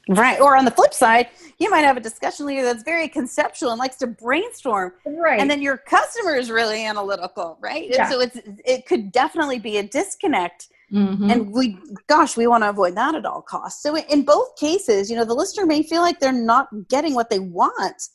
Right. 0.09 0.39
Or 0.39 0.55
on 0.55 0.65
the 0.65 0.71
flip 0.71 0.93
side, 0.93 1.27
you 1.59 1.69
might 1.69 1.81
have 1.81 1.97
a 1.97 1.99
discussion 1.99 2.45
leader 2.45 2.63
that's 2.63 2.83
very 2.83 3.07
conceptual 3.07 3.71
and 3.71 3.79
likes 3.79 3.97
to 3.97 4.07
brainstorm. 4.07 4.93
Right. 5.05 5.39
And 5.39 5.49
then 5.49 5.61
your 5.61 5.77
customer 5.77 6.35
is 6.35 6.49
really 6.49 6.85
analytical, 6.85 7.57
right? 7.59 7.89
Yeah. 7.89 8.03
And 8.03 8.11
so 8.11 8.19
it's 8.21 8.39
it 8.65 8.85
could 8.85 9.11
definitely 9.11 9.59
be 9.59 9.77
a 9.77 9.83
disconnect. 9.83 10.69
Mm-hmm. 10.91 11.29
And 11.29 11.51
we 11.51 11.77
gosh, 12.07 12.37
we 12.37 12.47
want 12.47 12.63
to 12.63 12.69
avoid 12.69 12.95
that 12.95 13.15
at 13.15 13.25
all 13.25 13.41
costs. 13.41 13.83
So 13.83 13.97
in 13.97 14.23
both 14.23 14.55
cases, 14.55 15.09
you 15.09 15.17
know, 15.17 15.25
the 15.25 15.33
listener 15.33 15.65
may 15.65 15.83
feel 15.83 16.01
like 16.01 16.19
they're 16.19 16.31
not 16.31 16.69
getting 16.87 17.13
what 17.13 17.29
they 17.29 17.39
want. 17.39 18.09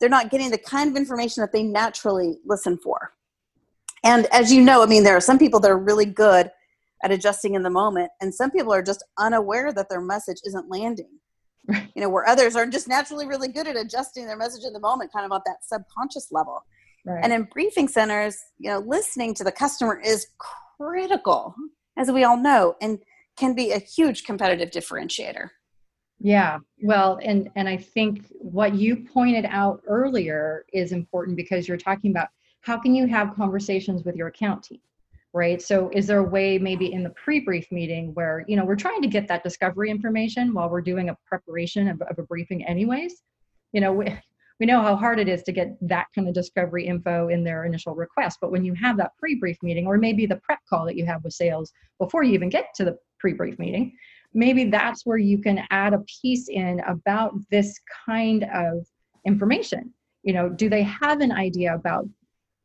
They're 0.00 0.08
not 0.08 0.30
getting 0.30 0.50
the 0.50 0.58
kind 0.58 0.90
of 0.90 0.96
information 0.96 1.40
that 1.40 1.52
they 1.52 1.62
naturally 1.62 2.38
listen 2.44 2.78
for. 2.78 3.14
And 4.04 4.26
as 4.26 4.52
you 4.52 4.62
know, 4.62 4.82
I 4.82 4.86
mean, 4.86 5.02
there 5.02 5.16
are 5.16 5.20
some 5.20 5.38
people 5.38 5.60
that 5.60 5.70
are 5.70 5.78
really 5.78 6.06
good 6.06 6.50
at 7.02 7.10
adjusting 7.10 7.54
in 7.54 7.62
the 7.62 7.70
moment, 7.70 8.10
and 8.20 8.34
some 8.34 8.50
people 8.50 8.72
are 8.72 8.82
just 8.82 9.04
unaware 9.18 9.72
that 9.72 9.88
their 9.88 10.00
message 10.00 10.38
isn't 10.44 10.68
landing. 10.68 11.10
You 11.94 12.02
know, 12.02 12.08
where 12.08 12.26
others 12.26 12.54
are 12.54 12.64
just 12.66 12.86
naturally 12.86 13.26
really 13.26 13.48
good 13.48 13.66
at 13.66 13.76
adjusting 13.76 14.26
their 14.26 14.36
message 14.36 14.64
in 14.64 14.72
the 14.72 14.80
moment, 14.80 15.12
kind 15.12 15.26
of 15.26 15.32
at 15.36 15.42
that 15.46 15.64
subconscious 15.64 16.28
level. 16.30 16.62
Right. 17.04 17.20
And 17.22 17.32
in 17.32 17.42
briefing 17.44 17.88
centers, 17.88 18.38
you 18.58 18.70
know, 18.70 18.78
listening 18.78 19.34
to 19.34 19.44
the 19.44 19.50
customer 19.50 20.00
is 20.00 20.28
critical, 20.78 21.54
as 21.96 22.10
we 22.10 22.24
all 22.24 22.36
know, 22.36 22.76
and 22.80 23.00
can 23.36 23.54
be 23.54 23.72
a 23.72 23.78
huge 23.78 24.24
competitive 24.24 24.70
differentiator. 24.70 25.48
Yeah, 26.20 26.58
well, 26.82 27.18
and 27.22 27.48
and 27.54 27.68
I 27.68 27.76
think 27.76 28.26
what 28.38 28.74
you 28.74 28.96
pointed 28.96 29.46
out 29.48 29.82
earlier 29.86 30.64
is 30.72 30.92
important 30.92 31.36
because 31.36 31.68
you're 31.68 31.76
talking 31.76 32.10
about 32.10 32.28
how 32.60 32.76
can 32.78 32.94
you 32.94 33.06
have 33.06 33.34
conversations 33.34 34.04
with 34.04 34.16
your 34.16 34.28
account 34.28 34.64
team 34.64 34.80
right? 35.32 35.60
So 35.60 35.90
is 35.92 36.06
there 36.06 36.18
a 36.18 36.24
way 36.24 36.58
maybe 36.58 36.92
in 36.92 37.02
the 37.02 37.10
pre-brief 37.10 37.70
meeting 37.70 38.14
where 38.14 38.44
you 38.48 38.56
know 38.56 38.64
we're 38.64 38.76
trying 38.76 39.02
to 39.02 39.08
get 39.08 39.28
that 39.28 39.44
discovery 39.44 39.90
information 39.90 40.54
while 40.54 40.68
we're 40.68 40.80
doing 40.80 41.10
a 41.10 41.16
preparation 41.26 41.88
of, 41.88 42.00
of 42.02 42.18
a 42.18 42.22
briefing 42.22 42.64
anyways? 42.64 43.22
You 43.72 43.80
know 43.80 43.92
we, 43.92 44.06
we 44.60 44.66
know 44.66 44.82
how 44.82 44.96
hard 44.96 45.20
it 45.20 45.28
is 45.28 45.42
to 45.44 45.52
get 45.52 45.76
that 45.82 46.06
kind 46.14 46.28
of 46.28 46.34
discovery 46.34 46.86
info 46.86 47.28
in 47.28 47.44
their 47.44 47.64
initial 47.64 47.94
request 47.94 48.38
but 48.40 48.50
when 48.50 48.64
you 48.64 48.74
have 48.74 48.96
that 48.96 49.12
pre-brief 49.18 49.56
meeting 49.62 49.86
or 49.86 49.98
maybe 49.98 50.26
the 50.26 50.36
prep 50.36 50.58
call 50.68 50.84
that 50.86 50.96
you 50.96 51.06
have 51.06 51.22
with 51.22 51.32
sales 51.32 51.72
before 51.98 52.22
you 52.22 52.32
even 52.32 52.48
get 52.48 52.66
to 52.74 52.84
the 52.84 52.96
pre-brief 53.18 53.58
meeting 53.58 53.92
maybe 54.34 54.64
that's 54.64 55.06
where 55.06 55.18
you 55.18 55.40
can 55.40 55.64
add 55.70 55.94
a 55.94 56.04
piece 56.20 56.48
in 56.48 56.80
about 56.86 57.32
this 57.50 57.80
kind 58.06 58.44
of 58.54 58.86
information. 59.26 59.92
You 60.22 60.32
know 60.34 60.48
do 60.48 60.68
they 60.68 60.82
have 60.82 61.20
an 61.20 61.32
idea 61.32 61.74
about 61.74 62.06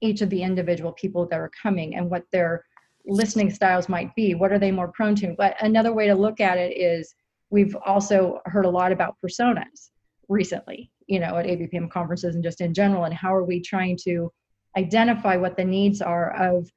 each 0.03 0.21
of 0.21 0.29
the 0.29 0.43
individual 0.43 0.91
people 0.91 1.25
that 1.27 1.39
are 1.39 1.51
coming 1.61 1.95
and 1.95 2.09
what 2.09 2.25
their 2.31 2.65
listening 3.05 3.49
styles 3.49 3.89
might 3.89 4.13
be. 4.15 4.35
What 4.35 4.51
are 4.51 4.59
they 4.59 4.71
more 4.71 4.89
prone 4.89 5.15
to? 5.15 5.35
But 5.37 5.55
another 5.61 5.93
way 5.93 6.07
to 6.07 6.15
look 6.15 6.39
at 6.39 6.57
it 6.57 6.77
is 6.77 7.15
we've 7.49 7.75
also 7.85 8.39
heard 8.45 8.65
a 8.65 8.69
lot 8.69 8.91
about 8.91 9.15
personas 9.23 9.89
recently, 10.29 10.91
you 11.07 11.19
know, 11.19 11.37
at 11.37 11.45
ABPM 11.45 11.89
conferences 11.89 12.35
and 12.35 12.43
just 12.43 12.61
in 12.61 12.73
general. 12.73 13.05
And 13.05 13.13
how 13.13 13.33
are 13.33 13.43
we 13.43 13.61
trying 13.61 13.97
to 14.03 14.31
identify 14.77 15.35
what 15.35 15.57
the 15.57 15.65
needs 15.65 16.01
are 16.01 16.31
of 16.31 16.69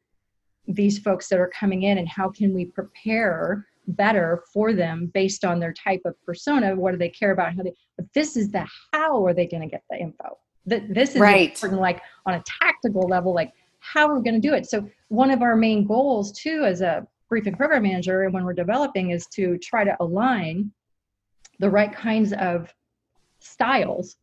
these 0.68 0.98
folks 0.98 1.28
that 1.28 1.38
are 1.38 1.50
coming 1.58 1.84
in 1.84 1.98
and 1.98 2.08
how 2.08 2.28
can 2.28 2.52
we 2.52 2.64
prepare 2.64 3.66
better 3.88 4.42
for 4.52 4.72
them 4.72 5.10
based 5.14 5.44
on 5.44 5.60
their 5.60 5.72
type 5.72 6.00
of 6.04 6.14
persona 6.24 6.74
what 6.74 6.90
do 6.90 6.98
they 6.98 7.08
care 7.08 7.30
about 7.30 7.54
how 7.54 7.62
they 7.62 7.72
but 7.96 8.04
this 8.14 8.36
is 8.36 8.50
the 8.50 8.66
how 8.92 9.24
are 9.24 9.32
they 9.32 9.46
going 9.46 9.62
to 9.62 9.68
get 9.68 9.84
the 9.90 9.96
info 9.96 10.36
that 10.66 10.92
this 10.92 11.14
is 11.14 11.20
right. 11.20 11.50
important 11.50 11.80
like 11.80 12.02
on 12.26 12.34
a 12.34 12.42
tactical 12.60 13.02
level 13.08 13.34
like 13.34 13.52
how 13.80 14.08
are 14.08 14.16
we 14.16 14.22
going 14.22 14.40
to 14.40 14.48
do 14.48 14.54
it 14.54 14.68
so 14.68 14.88
one 15.08 15.30
of 15.30 15.42
our 15.42 15.56
main 15.56 15.86
goals 15.86 16.32
too 16.32 16.64
as 16.64 16.80
a 16.80 17.06
briefing 17.28 17.54
program 17.54 17.82
manager 17.82 18.24
and 18.24 18.34
when 18.34 18.44
we're 18.44 18.52
developing 18.52 19.10
is 19.10 19.26
to 19.26 19.58
try 19.58 19.84
to 19.84 19.96
align 20.00 20.70
the 21.58 21.70
right 21.70 21.92
kinds 21.92 22.32
of 22.34 22.72
styles 23.38 24.16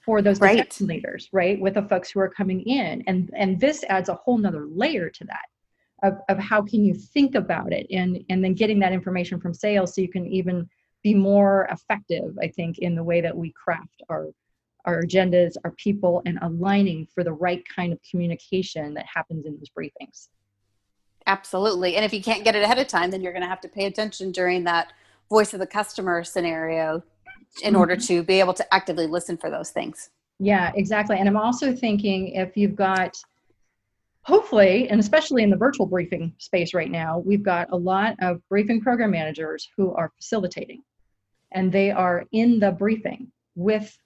for 0.00 0.22
those 0.22 0.40
right. 0.40 0.80
leaders 0.80 1.28
right 1.32 1.60
with 1.60 1.74
the 1.74 1.82
folks 1.82 2.10
who 2.10 2.20
are 2.20 2.28
coming 2.28 2.62
in 2.62 3.02
and 3.06 3.30
and 3.36 3.60
this 3.60 3.84
adds 3.88 4.08
a 4.08 4.14
whole 4.14 4.38
nother 4.38 4.66
layer 4.66 5.10
to 5.10 5.24
that 5.24 5.44
of, 6.02 6.14
of 6.30 6.38
how 6.38 6.62
can 6.62 6.82
you 6.84 6.94
think 6.94 7.34
about 7.34 7.72
it 7.72 7.86
and 7.90 8.24
and 8.30 8.42
then 8.42 8.54
getting 8.54 8.78
that 8.78 8.92
information 8.92 9.38
from 9.38 9.52
sales 9.52 9.94
so 9.94 10.00
you 10.00 10.08
can 10.08 10.26
even 10.26 10.68
be 11.02 11.14
more 11.14 11.68
effective 11.70 12.36
i 12.42 12.48
think 12.48 12.78
in 12.78 12.94
the 12.94 13.04
way 13.04 13.20
that 13.20 13.36
we 13.36 13.52
craft 13.52 14.02
our 14.08 14.28
our 14.84 15.02
agendas, 15.02 15.54
our 15.64 15.72
people, 15.72 16.22
and 16.26 16.38
aligning 16.42 17.06
for 17.14 17.24
the 17.24 17.32
right 17.32 17.62
kind 17.74 17.92
of 17.92 17.98
communication 18.08 18.94
that 18.94 19.06
happens 19.12 19.46
in 19.46 19.56
those 19.56 19.70
briefings. 19.76 20.28
Absolutely. 21.26 21.96
And 21.96 22.04
if 22.04 22.12
you 22.12 22.22
can't 22.22 22.44
get 22.44 22.56
it 22.56 22.62
ahead 22.62 22.78
of 22.78 22.88
time, 22.88 23.10
then 23.10 23.22
you're 23.22 23.32
going 23.32 23.42
to 23.42 23.48
have 23.48 23.60
to 23.60 23.68
pay 23.68 23.86
attention 23.86 24.32
during 24.32 24.64
that 24.64 24.92
voice 25.28 25.52
of 25.54 25.60
the 25.60 25.66
customer 25.66 26.24
scenario 26.24 27.02
in 27.62 27.76
order 27.76 27.94
mm-hmm. 27.94 28.14
to 28.14 28.22
be 28.22 28.40
able 28.40 28.54
to 28.54 28.74
actively 28.74 29.06
listen 29.06 29.36
for 29.36 29.50
those 29.50 29.70
things. 29.70 30.10
Yeah, 30.38 30.72
exactly. 30.74 31.18
And 31.18 31.28
I'm 31.28 31.36
also 31.36 31.74
thinking 31.74 32.28
if 32.28 32.56
you've 32.56 32.74
got, 32.74 33.16
hopefully, 34.22 34.88
and 34.88 34.98
especially 34.98 35.42
in 35.42 35.50
the 35.50 35.56
virtual 35.56 35.86
briefing 35.86 36.32
space 36.38 36.72
right 36.72 36.90
now, 36.90 37.18
we've 37.18 37.42
got 37.42 37.68
a 37.70 37.76
lot 37.76 38.16
of 38.20 38.40
briefing 38.48 38.80
program 38.80 39.10
managers 39.10 39.68
who 39.76 39.92
are 39.94 40.10
facilitating 40.16 40.82
and 41.52 41.70
they 41.70 41.90
are 41.90 42.24
in 42.32 42.58
the 42.58 42.70
briefing 42.70 43.30
with 43.54 43.96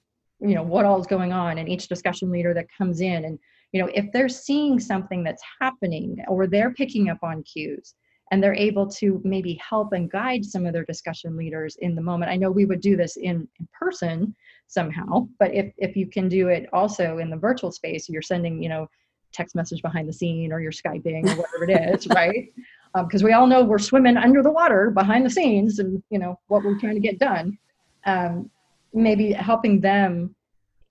you 0.44 0.54
know 0.54 0.62
what 0.62 0.84
all 0.84 1.00
is 1.00 1.06
going 1.06 1.32
on 1.32 1.58
and 1.58 1.68
each 1.68 1.88
discussion 1.88 2.30
leader 2.30 2.54
that 2.54 2.66
comes 2.76 3.00
in 3.00 3.24
and 3.24 3.38
you 3.72 3.80
know 3.80 3.90
if 3.94 4.10
they're 4.12 4.28
seeing 4.28 4.78
something 4.78 5.22
that's 5.22 5.42
happening 5.60 6.16
or 6.28 6.46
they're 6.46 6.72
picking 6.74 7.08
up 7.08 7.18
on 7.22 7.42
cues 7.42 7.94
and 8.30 8.42
they're 8.42 8.54
able 8.54 8.86
to 8.86 9.20
maybe 9.24 9.60
help 9.68 9.92
and 9.92 10.10
guide 10.10 10.44
some 10.44 10.66
of 10.66 10.72
their 10.72 10.84
discussion 10.84 11.36
leaders 11.36 11.76
in 11.80 11.94
the 11.94 12.02
moment 12.02 12.30
i 12.30 12.36
know 12.36 12.50
we 12.50 12.66
would 12.66 12.80
do 12.80 12.96
this 12.96 13.16
in, 13.16 13.48
in 13.58 13.68
person 13.78 14.34
somehow 14.66 15.26
but 15.38 15.52
if 15.54 15.72
if 15.78 15.96
you 15.96 16.06
can 16.06 16.28
do 16.28 16.48
it 16.48 16.66
also 16.72 17.18
in 17.18 17.30
the 17.30 17.36
virtual 17.36 17.72
space 17.72 18.08
you're 18.08 18.22
sending 18.22 18.62
you 18.62 18.68
know 18.68 18.88
text 19.34 19.54
message 19.54 19.82
behind 19.82 20.08
the 20.08 20.12
scene 20.12 20.52
or 20.52 20.60
you're 20.60 20.72
skyping 20.72 21.28
or 21.28 21.42
whatever 21.42 21.64
it 21.68 21.94
is 21.94 22.06
right? 22.14 22.52
Because 22.94 23.22
um, 23.22 23.26
we 23.26 23.32
all 23.32 23.46
know 23.46 23.64
we're 23.64 23.78
swimming 23.78 24.16
under 24.16 24.42
the 24.42 24.50
water 24.50 24.90
behind 24.90 25.26
the 25.26 25.30
scenes 25.30 25.80
and 25.80 26.02
you 26.10 26.18
know 26.18 26.38
what 26.46 26.64
we're 26.64 26.78
trying 26.78 26.94
to 26.94 27.00
get 27.00 27.18
done. 27.18 27.58
Um, 28.06 28.50
maybe 28.94 29.32
helping 29.32 29.80
them 29.80 30.34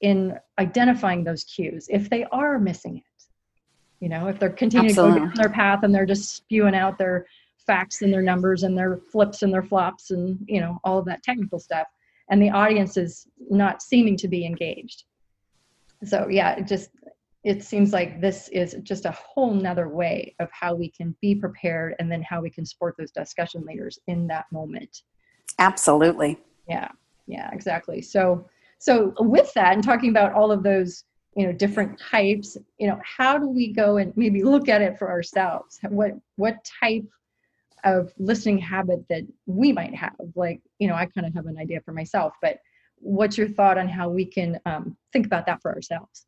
in 0.01 0.37
identifying 0.59 1.23
those 1.23 1.43
cues 1.45 1.87
if 1.89 2.09
they 2.09 2.25
are 2.25 2.59
missing 2.59 2.97
it 2.97 3.03
You 3.99 4.09
know, 4.09 4.27
if 4.27 4.37
they're 4.37 4.49
continuing 4.49 4.89
Absolutely. 4.89 5.19
to 5.21 5.25
go 5.25 5.25
down 5.27 5.35
their 5.37 5.49
path 5.49 5.83
and 5.83 5.95
they're 5.95 6.05
just 6.05 6.35
spewing 6.35 6.75
out 6.75 6.97
their 6.97 7.25
facts 7.65 8.01
and 8.01 8.13
their 8.13 8.21
numbers 8.21 8.63
and 8.63 8.77
their 8.77 8.97
flips 8.97 9.43
and 9.43 9.53
their 9.53 9.63
flops 9.63 10.11
and 10.11 10.37
you 10.45 10.59
know 10.59 10.77
all 10.83 10.99
of 10.99 11.05
that 11.05 11.23
technical 11.23 11.59
stuff, 11.59 11.87
and 12.29 12.41
the 12.41 12.49
audience 12.49 12.97
is 12.97 13.27
not 13.49 13.81
seeming 13.81 14.17
to 14.17 14.27
be 14.27 14.45
engaged. 14.45 15.05
So 16.03 16.27
yeah, 16.27 16.55
it 16.57 16.67
just 16.67 16.89
it 17.45 17.63
seems 17.63 17.93
like 17.93 18.19
this 18.19 18.49
is 18.49 18.75
just 18.83 19.05
a 19.05 19.11
whole 19.11 19.53
nother 19.53 19.87
way 19.87 20.35
of 20.39 20.49
how 20.51 20.75
we 20.75 20.89
can 20.91 21.15
be 21.21 21.35
prepared 21.35 21.95
and 21.99 22.11
then 22.11 22.21
how 22.21 22.41
we 22.41 22.49
can 22.49 22.65
support 22.65 22.95
those 22.97 23.11
discussion 23.11 23.63
leaders 23.65 23.99
in 24.07 24.27
that 24.27 24.45
moment. 24.51 25.03
Absolutely. 25.59 26.39
Yeah, 26.67 26.89
yeah, 27.27 27.49
exactly. 27.51 28.01
So 28.01 28.47
so 28.83 29.13
with 29.19 29.53
that 29.53 29.73
and 29.73 29.83
talking 29.83 30.09
about 30.09 30.33
all 30.33 30.51
of 30.51 30.61
those 30.61 31.05
you 31.35 31.45
know 31.45 31.53
different 31.53 31.97
types 31.97 32.57
you 32.77 32.87
know 32.87 32.99
how 33.03 33.37
do 33.37 33.47
we 33.47 33.71
go 33.71 33.97
and 33.97 34.15
maybe 34.15 34.43
look 34.43 34.67
at 34.69 34.81
it 34.81 34.97
for 34.97 35.09
ourselves 35.09 35.79
what 35.89 36.11
what 36.35 36.57
type 36.81 37.05
of 37.85 38.13
listening 38.17 38.57
habit 38.57 39.03
that 39.09 39.23
we 39.45 39.71
might 39.71 39.95
have 39.95 40.13
like 40.35 40.61
you 40.79 40.87
know 40.87 40.95
i 40.95 41.05
kind 41.05 41.25
of 41.25 41.33
have 41.33 41.45
an 41.45 41.57
idea 41.57 41.79
for 41.81 41.93
myself 41.93 42.33
but 42.41 42.59
what's 42.97 43.37
your 43.37 43.47
thought 43.47 43.77
on 43.77 43.87
how 43.87 44.09
we 44.09 44.25
can 44.25 44.59
um, 44.65 44.95
think 45.11 45.25
about 45.25 45.45
that 45.45 45.61
for 45.61 45.73
ourselves 45.73 46.25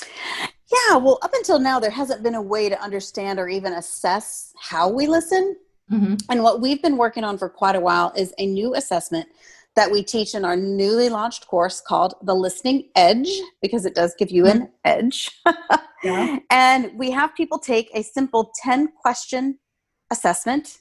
yeah 0.00 0.96
well 0.96 1.18
up 1.22 1.32
until 1.34 1.58
now 1.58 1.80
there 1.80 1.90
hasn't 1.90 2.22
been 2.22 2.34
a 2.34 2.42
way 2.42 2.68
to 2.68 2.80
understand 2.82 3.38
or 3.38 3.48
even 3.48 3.72
assess 3.72 4.52
how 4.58 4.88
we 4.88 5.06
listen 5.06 5.56
mm-hmm. 5.90 6.14
and 6.30 6.42
what 6.42 6.60
we've 6.60 6.82
been 6.82 6.96
working 6.96 7.24
on 7.24 7.36
for 7.36 7.48
quite 7.48 7.76
a 7.76 7.80
while 7.80 8.12
is 8.16 8.32
a 8.38 8.46
new 8.46 8.74
assessment 8.74 9.26
that 9.76 9.90
we 9.90 10.02
teach 10.02 10.34
in 10.34 10.44
our 10.44 10.56
newly 10.56 11.08
launched 11.08 11.46
course 11.46 11.80
called 11.80 12.14
The 12.22 12.34
Listening 12.34 12.90
Edge, 12.94 13.30
because 13.60 13.86
it 13.86 13.94
does 13.94 14.14
give 14.18 14.30
you 14.30 14.46
an 14.46 14.60
mm-hmm. 14.60 14.66
edge. 14.84 15.30
yeah. 16.04 16.38
And 16.50 16.96
we 16.96 17.10
have 17.10 17.34
people 17.34 17.58
take 17.58 17.90
a 17.94 18.02
simple 18.02 18.52
10 18.62 18.88
question 19.02 19.58
assessment 20.10 20.78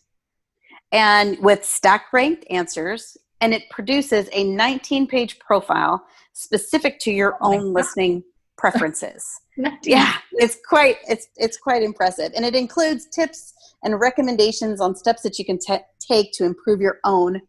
and 0.94 1.40
with 1.40 1.66
stack 1.66 2.14
ranked 2.14 2.46
answers, 2.50 3.18
and 3.42 3.54
it 3.54 3.64
produces 3.72 4.30
a 4.32 4.44
19 4.44 5.08
page 5.08 5.40
profile 5.40 6.06
specific 6.34 7.00
to 7.00 7.12
your 7.12 7.36
oh 7.42 7.54
own 7.54 7.74
listening 7.74 8.24
preferences. 8.58 9.26
yeah, 9.84 10.14
it's 10.34 10.58
quite 10.68 10.98
it's 11.10 11.28
it's 11.36 11.58
quite 11.58 11.82
impressive, 11.82 12.32
and 12.36 12.46
it 12.46 12.56
includes 12.56 13.08
tips 13.08 13.54
and 13.84 14.00
recommendations 14.00 14.80
on 14.80 14.96
steps 14.96 15.24
that 15.24 15.38
you 15.40 15.46
can 15.46 15.58
t- 15.58 15.78
take 16.00 16.32
to 16.34 16.46
improve 16.46 16.80
your 16.80 17.00
own 17.04 17.42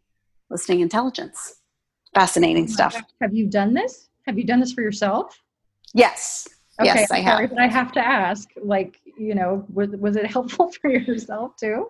listening 0.49 0.81
intelligence. 0.81 1.61
Fascinating 2.13 2.65
oh 2.65 2.73
stuff. 2.73 2.93
Gosh. 2.93 3.03
Have 3.21 3.33
you 3.33 3.47
done 3.47 3.73
this? 3.73 4.09
Have 4.25 4.37
you 4.37 4.45
done 4.45 4.59
this 4.59 4.73
for 4.73 4.81
yourself? 4.81 5.37
Yes. 5.93 6.47
Okay, 6.79 6.87
yes, 6.87 7.11
I 7.11 7.23
sorry, 7.23 7.43
have. 7.43 7.49
But 7.51 7.59
I 7.59 7.67
have 7.67 7.91
to 7.93 8.05
ask, 8.05 8.49
like, 8.61 8.99
you 9.17 9.35
know, 9.35 9.65
was, 9.71 9.89
was 9.91 10.15
it 10.15 10.25
helpful 10.25 10.71
for 10.81 10.89
yourself 10.89 11.55
too? 11.57 11.87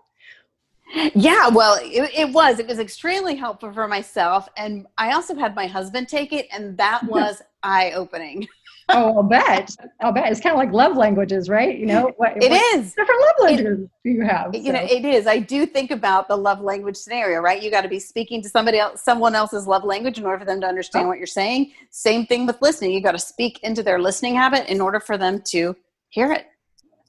Yeah, 1.15 1.49
well, 1.49 1.79
it, 1.81 2.11
it, 2.15 2.31
was. 2.31 2.59
It 2.59 2.67
was 2.67 2.79
extremely 2.79 3.35
helpful 3.35 3.73
for 3.73 3.87
myself. 3.87 4.47
And 4.55 4.85
I 4.97 5.13
also 5.13 5.35
had 5.35 5.55
my 5.55 5.67
husband 5.67 6.07
take 6.07 6.31
it, 6.31 6.47
and 6.51 6.77
that 6.77 7.03
was 7.07 7.41
eye 7.63 7.91
opening 7.91 8.47
oh, 8.89 9.17
I'll 9.17 9.23
bet. 9.23 9.75
I'll 10.01 10.11
bet. 10.11 10.31
It's 10.31 10.41
kind 10.41 10.53
of 10.53 10.59
like 10.59 10.71
love 10.71 10.95
languages, 10.95 11.49
right? 11.49 11.77
You 11.77 11.85
know, 11.85 12.13
what, 12.17 12.33
it 12.37 12.49
what 12.49 12.75
is. 12.75 12.93
different 12.93 13.21
love 13.21 13.35
languages 13.41 13.79
it, 13.79 13.89
do 14.03 14.09
you 14.09 14.23
have? 14.23 14.51
So. 14.53 14.59
You 14.59 14.73
know, 14.73 14.81
it 14.81 15.05
is. 15.05 15.27
I 15.27 15.39
do 15.39 15.65
think 15.65 15.91
about 15.91 16.27
the 16.27 16.35
love 16.35 16.61
language 16.61 16.95
scenario, 16.95 17.39
right? 17.39 17.61
You 17.61 17.71
got 17.71 17.81
to 17.81 17.87
be 17.87 17.99
speaking 17.99 18.41
to 18.43 18.49
somebody 18.49 18.79
else, 18.79 19.03
someone 19.03 19.35
else's 19.35 19.67
love 19.67 19.83
language 19.83 20.17
in 20.17 20.25
order 20.25 20.39
for 20.39 20.45
them 20.45 20.61
to 20.61 20.67
understand 20.67 21.05
oh. 21.05 21.09
what 21.09 21.17
you're 21.17 21.27
saying. 21.27 21.71
Same 21.91 22.25
thing 22.25 22.45
with 22.45 22.61
listening. 22.61 22.91
You 22.91 23.01
got 23.01 23.13
to 23.13 23.19
speak 23.19 23.59
into 23.63 23.83
their 23.83 23.99
listening 23.99 24.35
habit 24.35 24.69
in 24.69 24.81
order 24.81 24.99
for 24.99 25.17
them 25.17 25.41
to 25.47 25.75
hear 26.09 26.31
it. 26.31 26.47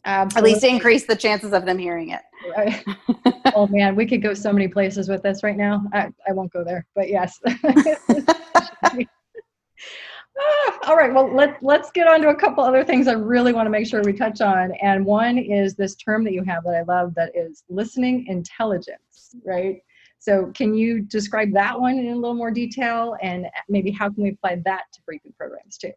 Absolutely. 0.04 0.50
At 0.50 0.54
least 0.54 0.64
increase 0.64 1.06
the 1.06 1.16
chances 1.16 1.52
of 1.52 1.66
them 1.66 1.78
hearing 1.78 2.10
it. 2.10 2.20
Oh 3.54 3.66
man, 3.68 3.96
we 3.96 4.06
could 4.06 4.22
go 4.22 4.34
so 4.34 4.52
many 4.52 4.68
places 4.68 5.08
with 5.08 5.22
this 5.22 5.42
right 5.42 5.56
now. 5.56 5.84
I, 5.94 6.08
I 6.28 6.32
won't 6.32 6.52
go 6.52 6.62
there, 6.62 6.84
but 6.94 7.08
yes. 7.08 7.40
Ah, 10.38 10.78
all 10.88 10.96
right, 10.96 11.12
well, 11.14 11.34
let, 11.34 11.62
let's 11.62 11.90
get 11.90 12.06
on 12.06 12.20
to 12.20 12.28
a 12.28 12.34
couple 12.34 12.62
other 12.62 12.84
things 12.84 13.08
I 13.08 13.12
really 13.12 13.54
want 13.54 13.66
to 13.66 13.70
make 13.70 13.86
sure 13.86 14.02
we 14.02 14.12
touch 14.12 14.40
on. 14.42 14.72
And 14.82 15.04
one 15.04 15.38
is 15.38 15.74
this 15.74 15.94
term 15.94 16.24
that 16.24 16.34
you 16.34 16.44
have 16.44 16.62
that 16.64 16.74
I 16.74 16.82
love 16.82 17.14
that 17.14 17.32
is 17.34 17.64
listening 17.70 18.26
intelligence, 18.26 19.34
right? 19.44 19.80
So, 20.18 20.50
can 20.54 20.74
you 20.74 21.00
describe 21.00 21.52
that 21.52 21.80
one 21.80 21.98
in 21.98 22.08
a 22.08 22.14
little 22.14 22.34
more 22.34 22.50
detail 22.50 23.16
and 23.22 23.46
maybe 23.68 23.90
how 23.90 24.10
can 24.10 24.24
we 24.24 24.30
apply 24.30 24.60
that 24.64 24.84
to 24.92 25.02
briefing 25.06 25.32
programs 25.38 25.78
too? 25.78 25.92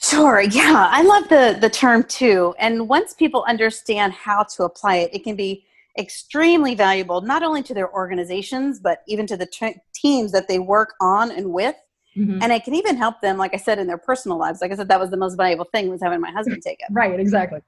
Sure. 0.00 0.42
Yeah, 0.42 0.88
I 0.90 1.02
love 1.02 1.28
the 1.28 1.56
the 1.60 1.70
term 1.70 2.04
too. 2.04 2.54
And 2.58 2.88
once 2.88 3.14
people 3.14 3.44
understand 3.48 4.12
how 4.12 4.42
to 4.56 4.64
apply 4.64 4.96
it, 4.96 5.14
it 5.14 5.24
can 5.24 5.36
be 5.36 5.64
extremely 5.98 6.74
valuable 6.74 7.20
not 7.20 7.42
only 7.44 7.62
to 7.62 7.72
their 7.72 7.92
organizations 7.92 8.80
but 8.80 9.02
even 9.06 9.28
to 9.28 9.36
the 9.36 9.46
t- 9.46 9.76
teams 9.94 10.32
that 10.32 10.48
they 10.48 10.58
work 10.58 10.94
on 11.00 11.30
and 11.30 11.52
with 11.52 11.76
Mm-hmm. 12.16 12.38
And 12.42 12.52
it 12.52 12.64
can 12.64 12.74
even 12.74 12.96
help 12.96 13.20
them, 13.20 13.36
like 13.38 13.54
I 13.54 13.56
said, 13.56 13.78
in 13.78 13.86
their 13.86 13.98
personal 13.98 14.38
lives. 14.38 14.60
Like 14.60 14.70
I 14.70 14.76
said, 14.76 14.88
that 14.88 15.00
was 15.00 15.10
the 15.10 15.16
most 15.16 15.36
valuable 15.36 15.64
thing 15.64 15.88
was 15.88 16.00
having 16.00 16.20
my 16.20 16.30
husband 16.30 16.62
take 16.62 16.78
it. 16.80 16.86
right, 16.92 17.18
exactly. 17.18 17.60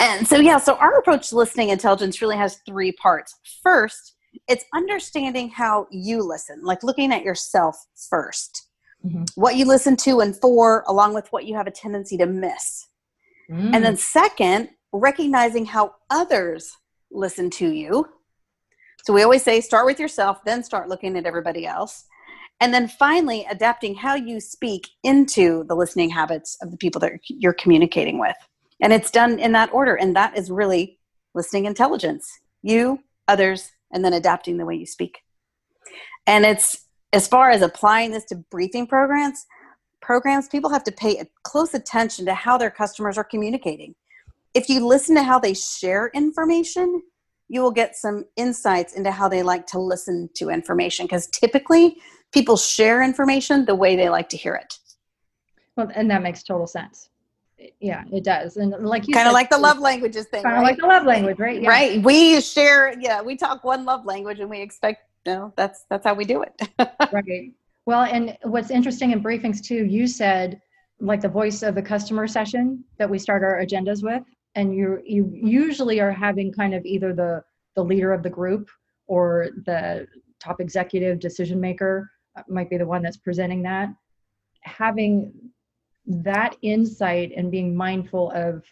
And 0.00 0.26
so, 0.26 0.36
yeah, 0.36 0.58
so 0.58 0.74
our 0.76 0.98
approach 0.98 1.28
to 1.28 1.36
listening 1.36 1.68
intelligence 1.68 2.20
really 2.20 2.36
has 2.36 2.58
three 2.66 2.92
parts. 2.92 3.38
First, 3.62 4.14
it's 4.48 4.64
understanding 4.74 5.50
how 5.50 5.86
you 5.90 6.22
listen, 6.22 6.62
like 6.62 6.82
looking 6.82 7.12
at 7.12 7.22
yourself 7.22 7.76
1st 8.12 8.62
mm-hmm. 9.04 9.24
what 9.34 9.56
you 9.56 9.64
listen 9.64 9.96
to 9.98 10.20
and 10.20 10.36
for, 10.36 10.84
along 10.86 11.14
with 11.14 11.28
what 11.32 11.44
you 11.44 11.54
have 11.56 11.66
a 11.66 11.70
tendency 11.70 12.16
to 12.18 12.26
miss. 12.26 12.88
Mm. 13.50 13.74
And 13.74 13.84
then, 13.84 13.96
second, 13.96 14.70
recognizing 14.92 15.66
how 15.66 15.94
others 16.10 16.76
listen 17.10 17.50
to 17.50 17.70
you. 17.70 18.08
So 19.04 19.12
we 19.12 19.22
always 19.22 19.42
say 19.42 19.60
start 19.60 19.86
with 19.86 19.98
yourself, 19.98 20.44
then 20.44 20.62
start 20.62 20.88
looking 20.88 21.16
at 21.16 21.26
everybody 21.26 21.66
else. 21.66 22.04
And 22.60 22.72
then 22.72 22.86
finally, 22.86 23.44
adapting 23.50 23.96
how 23.96 24.14
you 24.14 24.38
speak 24.38 24.88
into 25.02 25.64
the 25.64 25.74
listening 25.74 26.10
habits 26.10 26.56
of 26.62 26.70
the 26.70 26.76
people 26.76 27.00
that 27.00 27.12
you're 27.26 27.52
communicating 27.54 28.20
with. 28.20 28.36
And 28.80 28.92
it's 28.92 29.10
done 29.10 29.38
in 29.40 29.52
that 29.52 29.72
order. 29.72 29.96
And 29.96 30.14
that 30.14 30.36
is 30.38 30.50
really 30.50 30.98
listening 31.34 31.64
intelligence 31.64 32.30
you, 32.62 33.00
others, 33.26 33.72
and 33.92 34.04
then 34.04 34.12
adapting 34.12 34.56
the 34.56 34.64
way 34.64 34.76
you 34.76 34.86
speak. 34.86 35.18
And 36.26 36.44
it's 36.44 36.84
as 37.12 37.28
far 37.28 37.50
as 37.50 37.62
applying 37.62 38.10
this 38.10 38.24
to 38.26 38.36
briefing 38.36 38.86
programs, 38.86 39.46
programs, 40.00 40.48
people 40.48 40.70
have 40.70 40.84
to 40.84 40.92
pay 40.92 41.22
close 41.44 41.74
attention 41.74 42.24
to 42.26 42.34
how 42.34 42.56
their 42.56 42.70
customers 42.70 43.18
are 43.18 43.24
communicating. 43.24 43.94
If 44.54 44.68
you 44.68 44.86
listen 44.86 45.14
to 45.16 45.22
how 45.22 45.38
they 45.38 45.54
share 45.54 46.10
information, 46.14 47.02
you 47.48 47.62
will 47.62 47.70
get 47.70 47.96
some 47.96 48.24
insights 48.36 48.94
into 48.94 49.10
how 49.10 49.28
they 49.28 49.42
like 49.42 49.66
to 49.68 49.78
listen 49.78 50.30
to 50.34 50.48
information 50.48 51.06
because 51.06 51.26
typically 51.28 51.96
people 52.32 52.56
share 52.56 53.02
information 53.02 53.64
the 53.66 53.74
way 53.74 53.94
they 53.94 54.08
like 54.08 54.28
to 54.30 54.36
hear 54.36 54.54
it. 54.54 54.78
Well, 55.76 55.90
and 55.94 56.10
that 56.10 56.22
makes 56.22 56.42
total 56.42 56.66
sense. 56.66 57.08
Yeah, 57.78 58.04
it 58.12 58.24
does. 58.24 58.56
And 58.56 58.72
like 58.84 59.06
you 59.06 59.14
kind 59.14 59.28
of 59.28 59.34
like 59.34 59.50
the 59.50 59.58
love 59.58 59.78
languages 59.78 60.26
thing, 60.26 60.42
kind 60.42 60.56
of 60.56 60.62
right? 60.62 60.70
like 60.70 60.78
the 60.78 60.86
love 60.86 61.04
language, 61.04 61.38
right? 61.38 61.62
Yeah. 61.62 61.68
Right. 61.68 62.02
We 62.02 62.40
share, 62.40 62.98
yeah, 62.98 63.22
we 63.22 63.36
talk 63.36 63.62
one 63.64 63.84
love 63.84 64.04
language 64.04 64.40
and 64.40 64.50
we 64.50 64.60
expect, 64.60 65.02
know, 65.26 65.52
that's, 65.56 65.84
that's 65.90 66.04
how 66.04 66.14
we 66.14 66.24
do 66.24 66.42
it. 66.42 66.68
right. 67.12 67.52
Well, 67.86 68.02
and 68.02 68.36
what's 68.42 68.70
interesting 68.70 69.12
in 69.12 69.22
briefings 69.22 69.62
too, 69.62 69.84
you 69.84 70.06
said 70.06 70.60
like 71.00 71.20
the 71.20 71.28
voice 71.28 71.62
of 71.62 71.74
the 71.74 71.82
customer 71.82 72.26
session 72.26 72.84
that 72.98 73.10
we 73.10 73.18
start 73.18 73.42
our 73.42 73.60
agendas 73.60 74.02
with, 74.02 74.22
and 74.54 74.74
you 74.74 75.02
you 75.04 75.30
usually 75.32 76.00
are 76.00 76.12
having 76.12 76.52
kind 76.52 76.74
of 76.74 76.84
either 76.84 77.12
the 77.12 77.42
the 77.74 77.82
leader 77.82 78.12
of 78.12 78.22
the 78.22 78.30
group 78.30 78.68
or 79.08 79.48
the 79.66 80.06
top 80.38 80.60
executive 80.60 81.18
decision 81.18 81.60
maker 81.60 82.10
might 82.48 82.70
be 82.70 82.76
the 82.76 82.86
one 82.86 83.02
that's 83.02 83.16
presenting 83.16 83.62
that 83.62 83.88
having 84.62 85.32
that 86.06 86.56
insight 86.62 87.32
and 87.36 87.50
being 87.50 87.74
mindful 87.74 88.30
of 88.32 88.64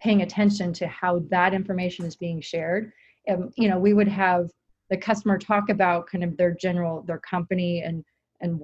paying 0.00 0.22
attention 0.22 0.72
to 0.72 0.86
how 0.86 1.20
that 1.30 1.54
information 1.54 2.04
is 2.04 2.16
being 2.16 2.40
shared 2.40 2.92
um, 3.30 3.50
you 3.56 3.68
know 3.68 3.78
we 3.78 3.94
would 3.94 4.08
have 4.08 4.50
the 4.90 4.96
customer 4.96 5.38
talk 5.38 5.68
about 5.68 6.06
kind 6.06 6.24
of 6.24 6.36
their 6.36 6.54
general 6.54 7.02
their 7.02 7.18
company 7.18 7.82
and 7.82 8.04
and 8.40 8.60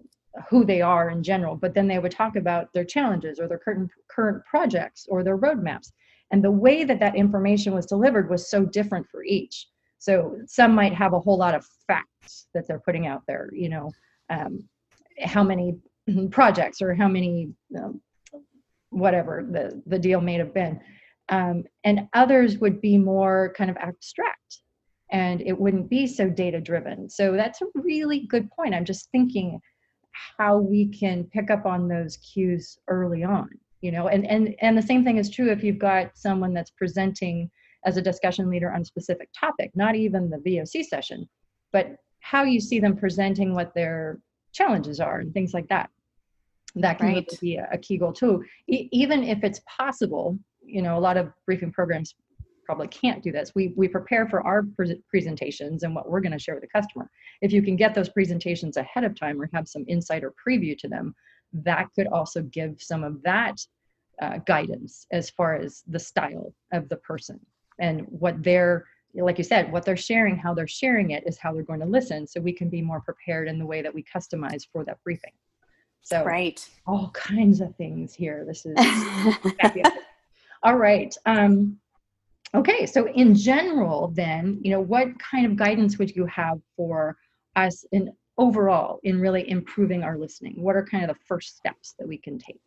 who 0.49 0.65
they 0.65 0.81
are 0.81 1.11
in 1.11 1.23
general 1.23 1.55
but 1.55 1.75
then 1.75 1.87
they 1.87 1.99
would 1.99 2.13
talk 2.13 2.37
about 2.37 2.73
their 2.73 2.85
challenges 2.85 3.39
or 3.39 3.47
their 3.47 3.59
current 3.59 3.91
current 4.11 4.45
projects 4.45 5.07
or 5.09 5.23
their 5.23 5.39
roadmaps. 5.39 5.93
And 6.31 6.43
the 6.43 6.51
way 6.51 6.85
that 6.85 7.01
that 7.01 7.15
information 7.15 7.75
was 7.75 7.87
delivered 7.87 8.29
was 8.31 8.51
so 8.51 8.65
different 8.65 9.07
for 9.09 9.23
each. 9.25 9.69
So 9.99 10.37
some 10.47 10.75
might 10.75 10.95
have 10.95 11.13
a 11.13 11.21
whole 11.21 11.39
lot 11.39 11.55
of 11.55 11.67
facts 11.87 12.47
that 12.55 12.67
they're 12.67 12.81
putting 12.81 13.07
out 13.07 13.23
there 13.27 13.51
you 13.53 13.69
know 13.69 13.93
um, 14.31 14.69
how 15.23 15.43
many 15.43 15.77
projects 16.31 16.83
or 16.83 16.95
how 16.95 17.09
many 17.09 17.51
um, 17.79 18.01
whatever 18.91 19.47
the, 19.51 19.83
the 19.87 19.99
deal 19.99 20.21
may 20.21 20.35
have 20.35 20.55
been. 20.55 20.81
Um, 21.31 21.65
and 21.85 22.07
others 22.13 22.59
would 22.59 22.81
be 22.81 22.99
more 22.99 23.55
kind 23.57 23.71
of 23.71 23.77
abstract 23.79 24.59
and 25.15 25.41
it 25.41 25.59
wouldn't 25.59 25.89
be 25.89 26.07
so 26.07 26.29
data 26.29 26.61
driven 26.61 27.09
so 27.09 27.33
that's 27.33 27.63
a 27.63 27.67
really 27.75 28.21
good 28.27 28.51
point. 28.51 28.75
I'm 28.75 28.85
just 28.85 29.11
thinking 29.13 29.61
how 30.39 30.59
we 30.59 30.89
can 30.89 31.25
pick 31.25 31.51
up 31.51 31.67
on 31.67 31.89
those 31.89 32.17
cues 32.19 32.79
early 32.89 33.23
on 33.25 33.49
you 33.85 33.93
know? 33.93 34.09
And 34.09 34.27
and 34.27 34.55
and 34.63 34.79
the 34.79 34.89
same 34.91 35.05
thing 35.05 35.19
is 35.19 35.29
true 35.29 35.51
if 35.51 35.63
you've 35.63 35.79
got 35.79 36.17
someone 36.17 36.55
that's 36.55 36.71
presenting 36.71 37.51
as 37.85 37.99
a 37.99 38.03
discussion 38.03 38.49
leader 38.49 38.73
on 38.73 38.81
a 38.81 38.85
specific 38.85 39.29
topic 39.39 39.71
not 39.75 39.95
even 39.95 40.31
the 40.31 40.39
voc 40.39 40.85
session 40.87 41.29
but 41.71 41.97
how 42.21 42.45
you 42.45 42.61
see 42.61 42.81
them 42.81 42.97
presenting 42.97 43.53
what 43.53 43.75
their 43.75 44.21
challenges 44.53 45.01
are 45.01 45.19
and 45.21 45.35
things 45.35 45.53
like 45.53 45.69
that. 45.69 45.91
That 46.77 46.99
can 46.99 47.09
right. 47.09 47.15
really 47.17 47.39
be 47.43 47.57
a, 47.57 47.69
a, 47.73 47.79
key 47.79 47.99
goal 47.99 48.15
too. 48.15 48.43
E- 48.69 48.89
even 48.91 49.23
if 49.23 49.45
it's 49.45 49.61
possible 49.79 50.39
you 50.65 50.81
know 50.81 50.97
a 50.97 51.03
lot 51.09 51.19
of 51.19 51.31
briefing 51.45 51.71
programs 51.71 52.15
probably 52.65 52.89
can't 52.89 53.23
do 53.23 53.33
this. 53.33 53.53
We 53.55 53.73
we 53.77 53.89
prepare 53.89 54.29
for 54.29 54.41
our 54.47 54.65
pre- 54.77 55.03
presentations 55.09 55.83
and 55.83 55.95
what 55.95 56.09
we're 56.09 56.21
going 56.21 56.33
to 56.33 56.39
share 56.39 56.55
with 56.55 56.63
the 56.63 56.81
customer. 56.81 57.11
If 57.41 57.53
you 57.53 57.63
can 57.63 57.77
get 57.77 57.95
those 57.95 58.09
presentations 58.09 58.77
ahead 58.77 59.05
of 59.05 59.19
time 59.19 59.41
or 59.41 59.51
have 59.53 59.69
some 59.69 59.85
insight 59.89 60.25
or 60.25 60.35
preview 60.47 60.77
to 60.79 60.89
them 60.89 61.15
that 61.55 61.89
could 61.95 62.09
also 62.09 62.43
give 62.43 62.83
some 62.83 63.05
of 63.05 63.23
that 63.23 63.57
uh, 64.21 64.39
guidance 64.39 65.07
as 65.13 65.31
far 65.31 65.55
as 65.55 65.83
the 65.89 65.99
style 65.99 66.53
of 66.73 66.89
the 66.89 66.97
person 66.97 67.39
and 67.81 68.03
what 68.09 68.43
they're 68.43 68.85
like 69.15 69.39
you 69.39 69.45
said 69.45 69.71
what 69.71 69.85
they're 69.85 69.97
sharing 69.97 70.37
how 70.37 70.53
they're 70.53 70.67
sharing 70.67 71.13
it 71.13 71.23
is 71.27 71.39
how 71.39 71.53
they're 71.53 71.63
going 71.63 71.81
to 71.81 71.87
listen 71.87 72.27
so 72.27 72.41
we 72.41 72.53
can 72.53 72.69
be 72.69 72.83
more 72.83 73.01
prepared 73.01 73.49
in 73.49 73.59
the 73.59 73.67
way 73.67 73.81
that 73.83 73.95
we 73.95 74.05
customize 74.05 74.67
for 74.73 74.85
that 74.85 75.03
briefing. 75.05 75.33
So 76.03 76.23
right. 76.25 76.69
all 76.87 77.11
kinds 77.11 77.61
of 77.61 77.75
things 77.77 78.15
here. 78.15 78.45
This 78.47 78.67
is 78.67 78.77
all 80.63 80.77
right 80.77 81.17
um, 81.27 81.79
okay 82.55 82.87
so 82.87 83.09
in 83.09 83.35
general 83.35 84.09
then 84.15 84.59
you 84.63 84.71
know 84.71 84.81
what 84.81 85.09
kind 85.19 85.47
of 85.47 85.57
guidance 85.57 85.99
would 85.99 86.15
you 86.15 86.27
have 86.27 86.61
for 86.77 87.17
us 87.57 87.85
in 87.93 88.13
overall 88.39 88.99
in 89.05 89.21
really 89.21 89.49
improving 89.49 90.03
our 90.03 90.19
listening 90.19 90.55
what 90.57 90.77
are 90.77 90.85
kind 90.85 91.09
of 91.09 91.17
the 91.17 91.25
first 91.27 91.57
steps 91.57 91.95
that 91.99 92.07
we 92.07 92.19
can 92.19 92.39
take 92.39 92.61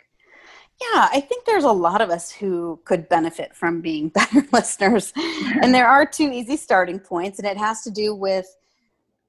yeah, 0.93 1.09
I 1.11 1.21
think 1.21 1.45
there's 1.45 1.63
a 1.63 1.71
lot 1.71 2.01
of 2.01 2.11
us 2.11 2.31
who 2.31 2.79
could 2.85 3.09
benefit 3.09 3.55
from 3.55 3.81
being 3.81 4.09
better 4.15 4.45
listeners. 4.53 5.11
and 5.15 5.73
there 5.73 5.87
are 5.87 6.05
two 6.05 6.31
easy 6.31 6.55
starting 6.55 6.99
points, 6.99 7.39
and 7.39 7.47
it 7.47 7.57
has 7.57 7.81
to 7.81 7.91
do 7.91 8.13
with 8.13 8.47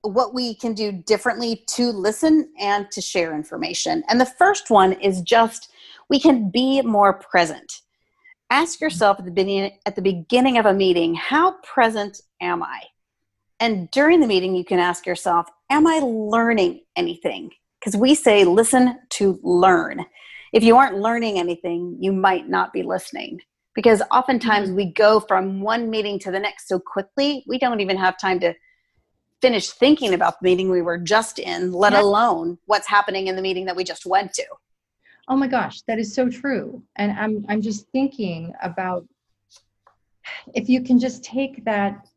what 0.02 0.34
we 0.34 0.54
can 0.54 0.74
do 0.74 0.92
differently 0.92 1.64
to 1.66 1.90
listen 1.90 2.50
and 2.60 2.90
to 2.90 3.00
share 3.00 3.34
information. 3.34 4.04
And 4.08 4.20
the 4.20 4.26
first 4.26 4.70
one 4.70 4.92
is 4.92 5.22
just 5.22 5.70
we 6.08 6.20
can 6.20 6.50
be 6.50 6.82
more 6.82 7.14
present. 7.14 7.80
Ask 8.50 8.80
yourself 8.80 9.18
at 9.18 9.24
the 9.24 9.30
beginning 9.30 9.78
at 9.86 9.96
the 9.96 10.02
beginning 10.02 10.58
of 10.58 10.66
a 10.66 10.74
meeting, 10.74 11.14
how 11.14 11.56
present 11.62 12.20
am 12.40 12.62
I? 12.62 12.82
And 13.60 13.90
during 13.90 14.20
the 14.20 14.26
meeting 14.26 14.54
you 14.54 14.64
can 14.64 14.78
ask 14.78 15.06
yourself, 15.06 15.46
am 15.70 15.86
I 15.86 15.98
learning 15.98 16.80
anything? 16.96 17.50
Because 17.78 17.96
we 17.96 18.14
say 18.14 18.44
listen 18.44 18.98
to 19.10 19.38
learn 19.42 20.06
if 20.52 20.62
you 20.62 20.76
aren't 20.76 20.98
learning 20.98 21.38
anything, 21.38 21.96
you 22.00 22.12
might 22.12 22.48
not 22.48 22.72
be 22.72 22.82
listening. 22.82 23.40
Because 23.74 24.02
oftentimes 24.10 24.68
mm-hmm. 24.68 24.76
we 24.76 24.92
go 24.92 25.20
from 25.20 25.60
one 25.60 25.90
meeting 25.90 26.18
to 26.20 26.30
the 26.30 26.40
next 26.40 26.68
so 26.68 26.80
quickly, 26.80 27.44
we 27.46 27.58
don't 27.58 27.80
even 27.80 27.96
have 27.96 28.18
time 28.18 28.40
to 28.40 28.54
finish 29.40 29.70
thinking 29.70 30.14
about 30.14 30.40
the 30.40 30.48
meeting 30.48 30.70
we 30.70 30.82
were 30.82 30.98
just 30.98 31.38
in, 31.38 31.72
let 31.72 31.92
alone 31.92 32.58
what's 32.66 32.88
happening 32.88 33.28
in 33.28 33.36
the 33.36 33.42
meeting 33.42 33.66
that 33.66 33.76
we 33.76 33.84
just 33.84 34.04
went 34.04 34.32
to. 34.34 34.44
Oh 35.28 35.36
my 35.36 35.46
gosh, 35.46 35.82
that 35.82 35.98
is 35.98 36.14
so 36.14 36.28
true. 36.28 36.82
And 36.96 37.12
I'm 37.12 37.44
I'm 37.48 37.60
just 37.60 37.86
thinking 37.92 38.52
about 38.62 39.06
if 40.54 40.68
you 40.68 40.82
can 40.82 40.98
just 40.98 41.22
take 41.22 41.64
that 41.64 42.08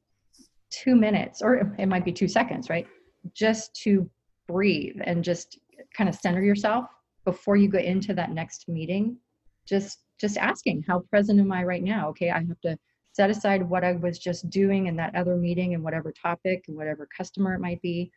2 0.71 0.95
minutes 0.95 1.41
or 1.41 1.76
it 1.78 1.88
might 1.88 2.06
be 2.06 2.12
2 2.12 2.28
seconds, 2.28 2.69
right? 2.69 2.88
Just 3.34 3.76
to 3.84 4.10
breathe 4.47 4.97
and 5.04 5.24
just 5.24 5.60
kind 5.95 6.10
of 6.10 6.15
center 6.15 6.41
yourself 6.41 6.86
before 7.26 7.56
you 7.56 7.67
go 7.67 7.78
into 7.78 8.13
that 8.13 8.32
next 8.32 8.67
meeting 8.67 9.17
just 9.65 10.00
just 10.19 10.38
asking 10.38 10.84
how 10.88 11.00
present 11.00 11.39
am 11.39 11.52
i 11.52 11.63
right 11.63 11.84
now 11.84 12.10
okay 12.10 12.30
i 12.30 12.39
have 12.39 12.60
to 12.62 12.78
set 13.13 13.30
aside 13.30 13.67
what 13.67 13.84
i 13.84 13.93
was 13.93 14.17
just 14.17 14.50
doing 14.50 14.88
in 14.88 14.95
that 14.95 15.15
other 15.15 15.36
meeting 15.36 15.74
and 15.74 15.84
whatever 15.84 16.12
topic 16.12 16.63
and 16.67 16.76
whatever 16.76 17.08
customer 17.15 17.54
it 17.54 17.60
might 17.60 17.82
be 17.82 18.12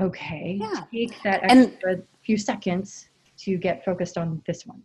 okay 0.00 0.58
yeah. 0.60 0.84
take 0.92 1.22
that 1.22 1.40
extra 1.44 1.92
and, 1.92 2.02
few 2.24 2.36
seconds 2.36 3.08
to 3.38 3.56
get 3.56 3.84
focused 3.84 4.18
on 4.18 4.42
this 4.46 4.66
one 4.66 4.82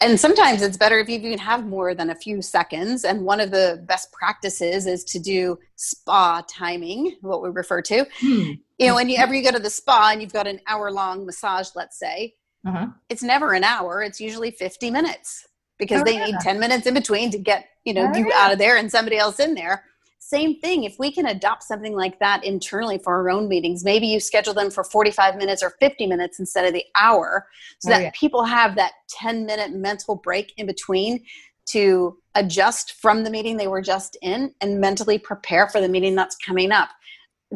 and 0.00 0.18
sometimes 0.18 0.62
it's 0.62 0.76
better 0.76 0.98
if 0.98 1.08
you 1.08 1.16
even 1.20 1.38
have 1.38 1.66
more 1.66 1.94
than 1.94 2.10
a 2.10 2.14
few 2.14 2.42
seconds. 2.42 3.04
And 3.04 3.22
one 3.22 3.38
of 3.38 3.52
the 3.52 3.82
best 3.86 4.12
practices 4.12 4.86
is 4.86 5.04
to 5.04 5.20
do 5.20 5.58
spa 5.76 6.42
timing, 6.50 7.16
what 7.20 7.42
we 7.42 7.50
refer 7.50 7.80
to. 7.82 8.04
Hmm. 8.18 8.50
You 8.78 8.88
know, 8.88 8.96
whenever 8.96 9.32
you 9.32 9.44
go 9.44 9.52
to 9.52 9.62
the 9.62 9.70
spa 9.70 10.10
and 10.12 10.20
you've 10.20 10.32
got 10.32 10.48
an 10.48 10.60
hour 10.66 10.90
long 10.90 11.24
massage, 11.24 11.68
let's 11.76 11.98
say, 11.98 12.34
uh-huh. 12.66 12.88
it's 13.08 13.22
never 13.22 13.54
an 13.54 13.64
hour 13.64 14.02
it's 14.02 14.20
usually 14.20 14.52
50 14.52 14.90
minutes 14.90 15.48
because 15.78 16.02
oh, 16.02 16.04
they 16.04 16.14
yeah. 16.14 16.26
need 16.26 16.36
10 16.40 16.60
minutes 16.60 16.86
in 16.86 16.94
between 16.94 17.28
to 17.32 17.38
get 17.38 17.66
you 17.84 17.92
know 17.92 18.08
oh, 18.14 18.16
you 18.16 18.28
yeah. 18.28 18.36
out 18.38 18.52
of 18.52 18.58
there 18.58 18.76
and 18.76 18.88
somebody 18.88 19.16
else 19.16 19.40
in 19.40 19.54
there 19.54 19.82
same 20.32 20.58
thing 20.60 20.84
if 20.84 20.98
we 20.98 21.12
can 21.12 21.26
adopt 21.26 21.62
something 21.62 21.94
like 21.94 22.18
that 22.18 22.44
internally 22.44 22.98
for 22.98 23.14
our 23.14 23.30
own 23.30 23.48
meetings 23.48 23.84
maybe 23.84 24.06
you 24.06 24.18
schedule 24.18 24.54
them 24.54 24.70
for 24.70 24.84
45 24.84 25.36
minutes 25.36 25.62
or 25.62 25.70
50 25.80 26.06
minutes 26.06 26.38
instead 26.38 26.64
of 26.64 26.72
the 26.72 26.84
hour 26.96 27.46
so 27.80 27.90
oh, 27.90 27.94
that 27.94 28.02
yeah. 28.02 28.10
people 28.14 28.44
have 28.44 28.74
that 28.76 28.92
10 29.10 29.46
minute 29.46 29.72
mental 29.72 30.16
break 30.16 30.52
in 30.56 30.66
between 30.66 31.24
to 31.64 32.18
adjust 32.34 32.94
from 33.00 33.22
the 33.22 33.30
meeting 33.30 33.56
they 33.56 33.68
were 33.68 33.82
just 33.82 34.16
in 34.22 34.52
and 34.60 34.80
mentally 34.80 35.18
prepare 35.18 35.68
for 35.68 35.80
the 35.80 35.88
meeting 35.88 36.14
that's 36.14 36.36
coming 36.36 36.72
up 36.72 36.88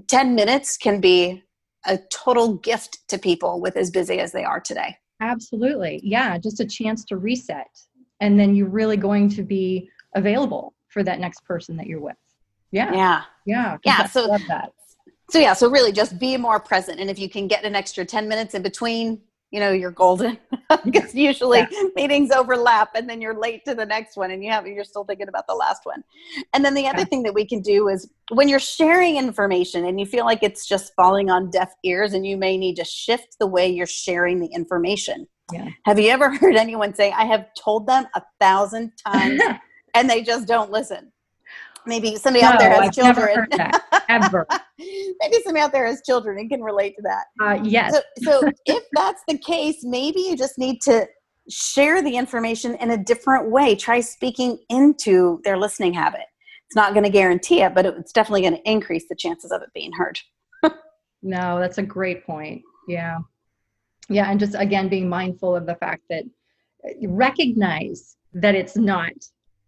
10 0.08 0.34
minutes 0.34 0.76
can 0.76 1.00
be 1.00 1.42
a 1.86 1.98
total 2.10 2.54
gift 2.56 2.98
to 3.08 3.18
people 3.18 3.60
with 3.60 3.76
as 3.76 3.90
busy 3.90 4.18
as 4.18 4.32
they 4.32 4.44
are 4.44 4.60
today. 4.60 4.96
Absolutely. 5.20 6.00
Yeah, 6.02 6.36
just 6.38 6.60
a 6.60 6.66
chance 6.66 7.04
to 7.06 7.16
reset. 7.16 7.68
And 8.20 8.38
then 8.38 8.54
you're 8.54 8.68
really 8.68 8.96
going 8.96 9.28
to 9.30 9.42
be 9.42 9.88
available 10.14 10.74
for 10.88 11.02
that 11.02 11.20
next 11.20 11.44
person 11.44 11.76
that 11.76 11.86
you're 11.86 12.00
with. 12.00 12.16
Yeah. 12.72 12.92
Yeah. 12.92 13.22
Yeah. 13.44 13.78
Yeah. 13.84 14.06
So 14.06 14.26
love 14.26 14.42
that. 14.48 14.72
So 15.30 15.38
yeah, 15.38 15.54
so 15.54 15.68
really 15.68 15.92
just 15.92 16.18
be 16.18 16.36
more 16.36 16.60
present. 16.60 17.00
And 17.00 17.10
if 17.10 17.18
you 17.18 17.28
can 17.28 17.48
get 17.48 17.64
an 17.64 17.74
extra 17.74 18.04
10 18.04 18.28
minutes 18.28 18.54
in 18.54 18.62
between, 18.62 19.20
you 19.50 19.60
know 19.60 19.70
you're 19.70 19.90
golden 19.90 20.38
because 20.84 21.14
usually 21.14 21.60
yeah. 21.60 21.82
meetings 21.94 22.30
overlap 22.30 22.90
and 22.94 23.08
then 23.08 23.20
you're 23.20 23.38
late 23.38 23.64
to 23.64 23.74
the 23.74 23.86
next 23.86 24.16
one 24.16 24.30
and 24.30 24.42
you 24.42 24.50
have 24.50 24.66
you're 24.66 24.84
still 24.84 25.04
thinking 25.04 25.28
about 25.28 25.46
the 25.46 25.54
last 25.54 25.82
one 25.84 26.02
and 26.52 26.64
then 26.64 26.74
the 26.74 26.86
other 26.86 27.00
yeah. 27.00 27.04
thing 27.04 27.22
that 27.22 27.32
we 27.32 27.46
can 27.46 27.60
do 27.60 27.88
is 27.88 28.10
when 28.32 28.48
you're 28.48 28.58
sharing 28.58 29.16
information 29.16 29.86
and 29.86 30.00
you 30.00 30.06
feel 30.06 30.24
like 30.24 30.42
it's 30.42 30.66
just 30.66 30.92
falling 30.94 31.30
on 31.30 31.50
deaf 31.50 31.72
ears 31.84 32.12
and 32.12 32.26
you 32.26 32.36
may 32.36 32.56
need 32.56 32.74
to 32.74 32.84
shift 32.84 33.36
the 33.38 33.46
way 33.46 33.68
you're 33.68 33.86
sharing 33.86 34.40
the 34.40 34.48
information 34.48 35.26
yeah. 35.52 35.68
have 35.84 35.98
you 35.98 36.10
ever 36.10 36.36
heard 36.38 36.56
anyone 36.56 36.92
say 36.94 37.12
i 37.12 37.24
have 37.24 37.46
told 37.54 37.86
them 37.86 38.04
a 38.14 38.22
thousand 38.40 38.92
times 39.06 39.40
and 39.94 40.10
they 40.10 40.22
just 40.22 40.48
don't 40.48 40.70
listen 40.70 41.12
maybe 41.86 42.16
somebody 42.16 42.44
no, 42.44 42.52
out 42.52 42.58
there 42.58 42.70
has 42.70 42.88
I've 42.88 42.92
children. 42.92 43.26
Never 43.26 43.40
heard 43.40 43.52
that, 43.52 44.04
ever. 44.08 44.46
maybe 44.78 45.42
somebody 45.44 45.60
out 45.60 45.72
there 45.72 45.86
has 45.86 46.02
children 46.04 46.38
and 46.38 46.50
can 46.50 46.62
relate 46.62 46.94
to 46.96 47.02
that. 47.02 47.24
Uh, 47.40 47.60
yes. 47.62 47.94
So, 47.94 48.00
so 48.22 48.50
if 48.66 48.84
that's 48.92 49.22
the 49.28 49.38
case, 49.38 49.78
maybe 49.82 50.20
you 50.20 50.36
just 50.36 50.58
need 50.58 50.80
to 50.82 51.06
share 51.48 52.02
the 52.02 52.16
information 52.16 52.74
in 52.76 52.90
a 52.90 52.96
different 52.96 53.50
way. 53.50 53.74
Try 53.74 54.00
speaking 54.00 54.58
into 54.68 55.40
their 55.44 55.56
listening 55.56 55.94
habit. 55.94 56.26
It's 56.66 56.76
not 56.76 56.92
going 56.92 57.04
to 57.04 57.10
guarantee 57.10 57.62
it, 57.62 57.74
but 57.74 57.86
it's 57.86 58.12
definitely 58.12 58.42
going 58.42 58.56
to 58.56 58.70
increase 58.70 59.06
the 59.08 59.14
chances 59.14 59.52
of 59.52 59.62
it 59.62 59.68
being 59.72 59.92
heard. 59.92 60.18
no, 61.22 61.60
that's 61.60 61.78
a 61.78 61.82
great 61.82 62.26
point. 62.26 62.62
Yeah. 62.88 63.18
Yeah. 64.08 64.30
And 64.30 64.40
just 64.40 64.54
again, 64.56 64.88
being 64.88 65.08
mindful 65.08 65.54
of 65.54 65.66
the 65.66 65.76
fact 65.76 66.02
that 66.10 66.24
uh, 66.84 67.08
recognize 67.08 68.16
that 68.34 68.54
it's 68.54 68.76
not 68.76 69.12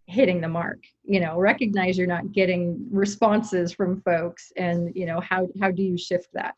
hitting 0.09 0.41
the 0.41 0.49
mark 0.49 0.79
you 1.05 1.21
know 1.21 1.39
recognize 1.39 1.99
you're 1.99 2.07
not 2.07 2.33
getting 2.33 2.87
responses 2.91 3.73
from 3.73 4.01
folks 4.01 4.51
and 4.57 4.91
you 4.97 5.05
know 5.05 5.21
how 5.21 5.47
how 5.61 5.71
do 5.71 5.83
you 5.83 5.99
shift 5.99 6.29
that? 6.33 6.55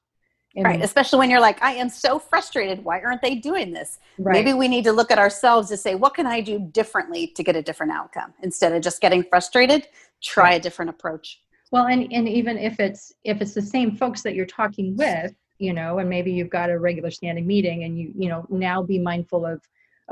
And 0.54 0.64
right 0.64 0.82
especially 0.82 1.18
when 1.18 1.30
you're 1.30 1.40
like 1.40 1.60
i 1.62 1.72
am 1.72 1.88
so 1.88 2.18
frustrated 2.18 2.84
why 2.84 3.00
aren't 3.00 3.22
they 3.22 3.34
doing 3.34 3.72
this? 3.72 3.98
Right. 4.18 4.32
maybe 4.32 4.52
we 4.52 4.68
need 4.68 4.84
to 4.84 4.92
look 4.92 5.10
at 5.10 5.18
ourselves 5.18 5.68
to 5.70 5.76
say 5.76 5.96
what 5.96 6.14
can 6.14 6.26
i 6.26 6.40
do 6.40 6.60
differently 6.72 7.26
to 7.36 7.42
get 7.42 7.56
a 7.56 7.62
different 7.62 7.92
outcome? 7.92 8.32
Instead 8.42 8.72
of 8.72 8.82
just 8.82 9.00
getting 9.00 9.24
frustrated 9.24 9.88
try 10.22 10.52
a 10.52 10.60
different 10.60 10.90
approach. 10.90 11.40
Well 11.72 11.86
and 11.86 12.12
and 12.12 12.28
even 12.28 12.56
if 12.56 12.78
it's 12.78 13.12
if 13.24 13.40
it's 13.40 13.54
the 13.54 13.62
same 13.62 13.96
folks 13.96 14.22
that 14.22 14.34
you're 14.36 14.46
talking 14.46 14.96
with 14.96 15.34
you 15.58 15.72
know 15.72 15.98
and 15.98 16.08
maybe 16.08 16.32
you've 16.32 16.50
got 16.50 16.70
a 16.70 16.78
regular 16.78 17.10
standing 17.10 17.46
meeting 17.46 17.82
and 17.84 17.98
you 17.98 18.12
you 18.16 18.28
know 18.28 18.46
now 18.48 18.80
be 18.80 18.98
mindful 18.98 19.44
of 19.44 19.60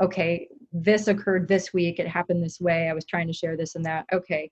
okay 0.01 0.47
this 0.71 1.07
occurred 1.07 1.47
this 1.47 1.73
week 1.73 1.99
it 1.99 2.07
happened 2.07 2.43
this 2.43 2.59
way 2.59 2.89
i 2.89 2.93
was 2.93 3.05
trying 3.05 3.27
to 3.27 3.33
share 3.33 3.57
this 3.57 3.75
and 3.75 3.85
that 3.85 4.05
okay 4.13 4.49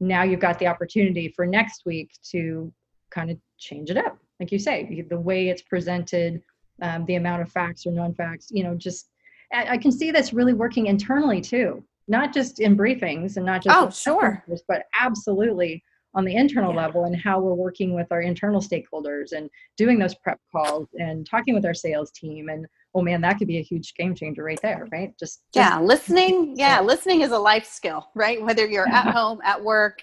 now 0.00 0.22
you've 0.22 0.40
got 0.40 0.58
the 0.58 0.66
opportunity 0.66 1.32
for 1.34 1.46
next 1.46 1.82
week 1.86 2.10
to 2.22 2.72
kind 3.10 3.30
of 3.30 3.38
change 3.58 3.90
it 3.90 3.96
up 3.96 4.18
like 4.40 4.50
you 4.50 4.58
say 4.58 5.04
the 5.08 5.18
way 5.18 5.48
it's 5.48 5.62
presented 5.62 6.42
um, 6.80 7.04
the 7.06 7.14
amount 7.14 7.42
of 7.42 7.50
facts 7.50 7.86
or 7.86 7.92
non-facts 7.92 8.48
you 8.50 8.64
know 8.64 8.74
just 8.74 9.10
I, 9.52 9.74
I, 9.74 9.78
can 9.78 9.92
see 9.92 10.10
this 10.10 10.32
really 10.32 10.54
working 10.54 10.86
internally 10.86 11.40
too 11.40 11.84
not 12.08 12.34
just 12.34 12.58
in 12.58 12.76
briefings 12.76 13.36
and 13.36 13.46
not 13.46 13.62
just 13.62 13.76
oh 13.76 13.90
sure 13.90 14.44
but 14.66 14.84
absolutely 14.98 15.84
on 16.14 16.24
the 16.24 16.34
internal 16.34 16.74
yeah. 16.74 16.80
level 16.80 17.04
and 17.04 17.16
how 17.16 17.40
we're 17.40 17.54
working 17.54 17.94
with 17.94 18.10
our 18.10 18.20
internal 18.20 18.60
stakeholders 18.60 19.32
and 19.32 19.48
doing 19.76 19.98
those 19.98 20.14
prep 20.16 20.40
calls 20.50 20.88
and 20.94 21.26
talking 21.26 21.54
with 21.54 21.64
our 21.64 21.74
sales 21.74 22.10
team 22.10 22.48
and 22.48 22.66
oh 22.94 23.02
man, 23.02 23.20
that 23.22 23.38
could 23.38 23.48
be 23.48 23.58
a 23.58 23.62
huge 23.62 23.94
game 23.94 24.14
changer 24.14 24.44
right 24.44 24.60
there, 24.62 24.86
right? 24.92 25.16
Just, 25.18 25.42
just 25.52 25.70
yeah, 25.70 25.80
listening. 25.80 26.54
Yeah, 26.62 26.80
listening 26.80 27.22
is 27.22 27.30
a 27.30 27.38
life 27.38 27.66
skill, 27.66 28.08
right? 28.14 28.40
Whether 28.40 28.66
you're 28.66 28.88
at 28.88 29.12
home, 29.12 29.40
at 29.44 29.62
work, 29.62 30.02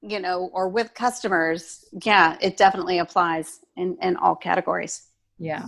you 0.00 0.20
know, 0.20 0.50
or 0.52 0.68
with 0.68 0.94
customers, 0.94 1.84
yeah, 2.04 2.36
it 2.40 2.56
definitely 2.56 2.98
applies 2.98 3.60
in 3.76 3.96
in 4.02 4.16
all 4.16 4.36
categories. 4.36 5.08
Yeah, 5.38 5.64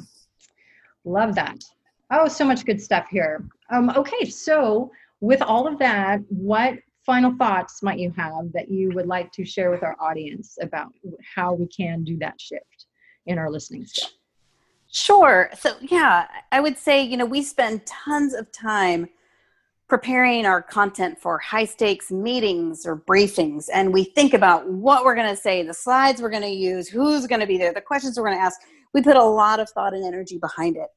love 1.04 1.34
that. 1.34 1.64
Oh, 2.10 2.28
so 2.28 2.44
much 2.44 2.64
good 2.64 2.80
stuff 2.80 3.06
here. 3.10 3.44
Um, 3.70 3.90
okay, 3.90 4.24
so 4.24 4.90
with 5.20 5.42
all 5.42 5.66
of 5.66 5.78
that, 5.78 6.20
what 6.28 6.78
final 7.04 7.34
thoughts 7.36 7.82
might 7.82 7.98
you 7.98 8.12
have 8.16 8.52
that 8.52 8.70
you 8.70 8.90
would 8.94 9.06
like 9.06 9.32
to 9.32 9.44
share 9.44 9.70
with 9.70 9.82
our 9.82 9.96
audience 10.00 10.56
about 10.60 10.92
how 11.34 11.54
we 11.54 11.66
can 11.66 12.04
do 12.04 12.16
that 12.18 12.40
shift 12.40 12.86
in 13.26 13.38
our 13.38 13.50
listening 13.50 13.84
skill? 13.84 14.08
Sure. 14.90 15.50
So, 15.58 15.74
yeah, 15.80 16.26
I 16.50 16.60
would 16.60 16.78
say, 16.78 17.02
you 17.02 17.16
know, 17.16 17.26
we 17.26 17.42
spend 17.42 17.86
tons 17.86 18.34
of 18.34 18.50
time 18.52 19.08
preparing 19.88 20.44
our 20.44 20.62
content 20.62 21.18
for 21.18 21.38
high 21.38 21.64
stakes 21.64 22.10
meetings 22.10 22.86
or 22.86 22.96
briefings, 22.96 23.66
and 23.72 23.92
we 23.92 24.04
think 24.04 24.34
about 24.34 24.68
what 24.68 25.04
we're 25.04 25.14
going 25.14 25.34
to 25.34 25.40
say, 25.40 25.62
the 25.62 25.74
slides 25.74 26.20
we're 26.20 26.30
going 26.30 26.42
to 26.42 26.48
use, 26.48 26.88
who's 26.88 27.26
going 27.26 27.40
to 27.40 27.46
be 27.46 27.58
there, 27.58 27.72
the 27.72 27.80
questions 27.80 28.18
we're 28.18 28.26
going 28.26 28.36
to 28.36 28.42
ask. 28.42 28.60
We 28.94 29.02
put 29.02 29.16
a 29.16 29.22
lot 29.22 29.60
of 29.60 29.68
thought 29.70 29.94
and 29.94 30.04
energy 30.04 30.38
behind 30.38 30.76
it. 30.76 30.88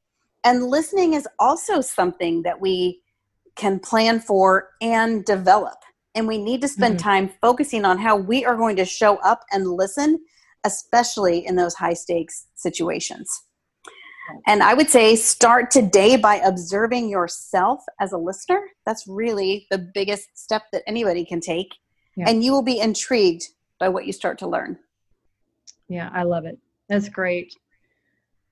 And 0.44 0.64
listening 0.64 1.14
is 1.14 1.28
also 1.38 1.80
something 1.80 2.42
that 2.42 2.60
we 2.60 3.00
can 3.56 3.78
plan 3.78 4.20
for 4.20 4.70
and 4.80 5.24
develop. 5.24 5.76
And 6.14 6.26
we 6.26 6.38
need 6.38 6.60
to 6.62 6.68
spend 6.68 6.96
mm-hmm. 6.96 7.08
time 7.08 7.30
focusing 7.40 7.84
on 7.84 7.98
how 7.98 8.16
we 8.16 8.44
are 8.44 8.56
going 8.56 8.76
to 8.76 8.84
show 8.84 9.16
up 9.18 9.44
and 9.52 9.66
listen, 9.66 10.18
especially 10.64 11.46
in 11.46 11.56
those 11.56 11.74
high 11.74 11.94
stakes 11.94 12.46
situations. 12.54 13.28
And 14.46 14.62
I 14.62 14.74
would 14.74 14.88
say 14.88 15.16
start 15.16 15.70
today 15.70 16.16
by 16.16 16.36
observing 16.36 17.08
yourself 17.08 17.84
as 18.00 18.12
a 18.12 18.18
listener. 18.18 18.62
That's 18.86 19.06
really 19.06 19.66
the 19.70 19.78
biggest 19.78 20.28
step 20.34 20.62
that 20.72 20.82
anybody 20.86 21.24
can 21.24 21.40
take. 21.40 21.74
Yeah. 22.16 22.28
And 22.28 22.44
you 22.44 22.52
will 22.52 22.62
be 22.62 22.80
intrigued 22.80 23.48
by 23.78 23.88
what 23.88 24.06
you 24.06 24.12
start 24.12 24.38
to 24.38 24.46
learn. 24.46 24.78
Yeah, 25.88 26.10
I 26.12 26.22
love 26.22 26.44
it. 26.44 26.58
That's 26.88 27.08
great. 27.08 27.54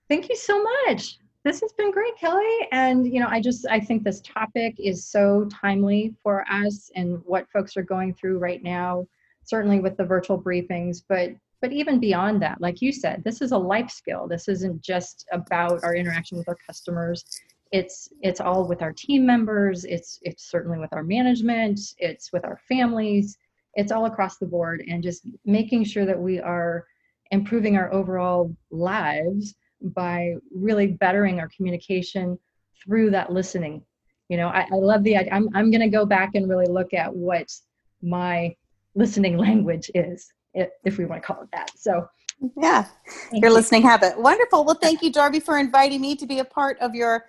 Thank 0.08 0.28
you 0.28 0.36
so 0.36 0.62
much. 0.86 1.18
This 1.44 1.60
has 1.60 1.72
been 1.72 1.90
great, 1.90 2.16
Kelly. 2.18 2.68
And, 2.72 3.06
you 3.06 3.20
know, 3.20 3.28
I 3.28 3.40
just, 3.40 3.66
I 3.68 3.80
think 3.80 4.02
this 4.02 4.20
topic 4.20 4.74
is 4.78 5.06
so 5.06 5.48
timely 5.50 6.14
for 6.22 6.44
us 6.50 6.90
and 6.96 7.22
what 7.24 7.48
folks 7.50 7.76
are 7.76 7.82
going 7.82 8.12
through 8.14 8.38
right 8.38 8.62
now, 8.62 9.06
certainly 9.44 9.80
with 9.80 9.96
the 9.96 10.04
virtual 10.04 10.40
briefings, 10.40 11.02
but 11.08 11.30
but 11.60 11.72
even 11.72 12.00
beyond 12.00 12.40
that 12.42 12.60
like 12.60 12.80
you 12.80 12.92
said 12.92 13.22
this 13.24 13.40
is 13.40 13.52
a 13.52 13.58
life 13.58 13.90
skill. 13.90 14.26
This 14.26 14.48
isn't 14.48 14.82
just 14.82 15.26
about 15.32 15.82
our 15.84 15.94
interaction 15.94 16.38
with 16.38 16.48
our 16.48 16.58
customers. 16.66 17.24
It's 17.72 18.08
it's 18.22 18.40
all 18.40 18.66
with 18.66 18.82
our 18.82 18.92
team 18.92 19.24
members. 19.24 19.84
It's 19.84 20.18
it's 20.22 20.50
certainly 20.50 20.78
with 20.78 20.92
our 20.92 21.02
management. 21.02 21.80
It's 21.98 22.32
with 22.32 22.44
our 22.44 22.58
families. 22.68 23.36
It's 23.74 23.92
all 23.92 24.06
across 24.06 24.38
the 24.38 24.46
board 24.46 24.82
and 24.88 25.02
just 25.02 25.26
making 25.44 25.84
sure 25.84 26.04
that 26.04 26.18
we 26.18 26.40
are 26.40 26.86
improving 27.30 27.76
our 27.76 27.92
overall 27.92 28.54
lives 28.70 29.54
by 29.80 30.34
really 30.52 30.88
bettering 30.88 31.38
our 31.38 31.48
communication 31.56 32.38
through 32.82 33.10
that 33.10 33.32
listening. 33.32 33.82
You 34.28 34.36
know 34.36 34.48
i, 34.48 34.60
I 34.60 34.76
love 34.76 35.02
the 35.02 35.16
i'm, 35.16 35.48
I'm 35.54 35.72
going 35.72 35.80
to 35.80 35.88
go 35.88 36.06
back 36.06 36.36
and 36.36 36.48
really 36.48 36.66
look 36.66 36.94
at 36.94 37.12
what 37.12 37.52
my 38.00 38.54
listening 38.94 39.36
language 39.46 39.90
is 39.92 40.32
if 40.54 40.98
we 40.98 41.04
want 41.04 41.22
to 41.22 41.26
call 41.26 41.42
it 41.42 41.48
that. 41.52 41.70
So, 41.76 42.08
yeah, 42.56 42.86
your 43.32 43.50
you. 43.50 43.54
listening 43.54 43.82
habit. 43.82 44.18
Wonderful. 44.18 44.64
Well, 44.64 44.78
thank 44.80 45.02
you, 45.02 45.12
Darby, 45.12 45.40
for 45.40 45.58
inviting 45.58 46.00
me 46.00 46.16
to 46.16 46.26
be 46.26 46.38
a 46.38 46.44
part 46.44 46.78
of 46.80 46.94
your 46.94 47.26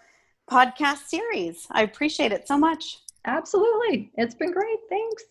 podcast 0.49 1.07
series. 1.07 1.67
I 1.71 1.83
appreciate 1.83 2.31
it 2.31 2.47
so 2.47 2.57
much. 2.57 2.99
Absolutely. 3.25 4.11
It's 4.15 4.35
been 4.35 4.51
great. 4.51 4.79
Thanks. 4.89 5.23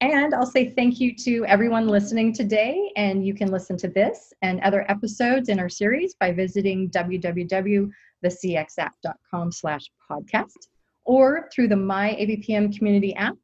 And 0.00 0.34
I'll 0.34 0.46
say 0.46 0.70
thank 0.70 0.98
you 0.98 1.14
to 1.16 1.44
everyone 1.46 1.86
listening 1.86 2.32
today. 2.32 2.90
And 2.96 3.24
you 3.24 3.34
can 3.34 3.52
listen 3.52 3.76
to 3.78 3.86
this 3.88 4.32
and 4.42 4.60
other 4.62 4.84
episodes 4.90 5.48
in 5.48 5.60
our 5.60 5.68
series 5.68 6.14
by 6.14 6.32
visiting 6.32 6.90
www.thecxapp.com 6.90 9.52
slash 9.52 9.90
podcast 10.10 10.66
or 11.04 11.48
through 11.54 11.68
the 11.68 11.76
My 11.76 12.16
ABPM 12.20 12.76
community 12.76 13.14
app 13.14 13.36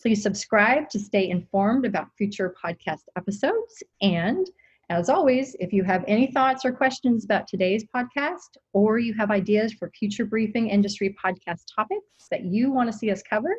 Please 0.00 0.22
subscribe 0.22 0.88
to 0.90 0.98
stay 0.98 1.30
informed 1.30 1.86
about 1.86 2.08
future 2.16 2.54
podcast 2.62 3.02
episodes. 3.16 3.82
And 4.02 4.48
as 4.90 5.08
always, 5.08 5.56
if 5.60 5.72
you 5.72 5.82
have 5.84 6.04
any 6.06 6.30
thoughts 6.30 6.64
or 6.64 6.72
questions 6.72 7.24
about 7.24 7.48
today's 7.48 7.84
podcast, 7.94 8.58
or 8.72 8.98
you 8.98 9.14
have 9.14 9.30
ideas 9.30 9.72
for 9.72 9.90
future 9.98 10.26
briefing 10.26 10.68
industry 10.68 11.16
podcast 11.24 11.62
topics 11.74 12.28
that 12.30 12.44
you 12.44 12.70
want 12.70 12.90
to 12.92 12.96
see 12.96 13.10
us 13.10 13.22
cover, 13.22 13.54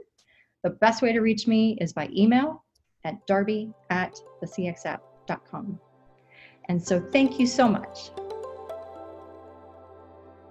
the 0.63 0.69
best 0.69 1.01
way 1.01 1.13
to 1.13 1.21
reach 1.21 1.47
me 1.47 1.77
is 1.81 1.93
by 1.93 2.09
email 2.15 2.63
at 3.03 3.25
darby 3.27 3.71
at 3.89 4.19
thecxapp.com. 4.43 5.79
And 6.69 6.81
so 6.81 6.99
thank 7.11 7.39
you 7.39 7.47
so 7.47 7.67
much. 7.67 8.11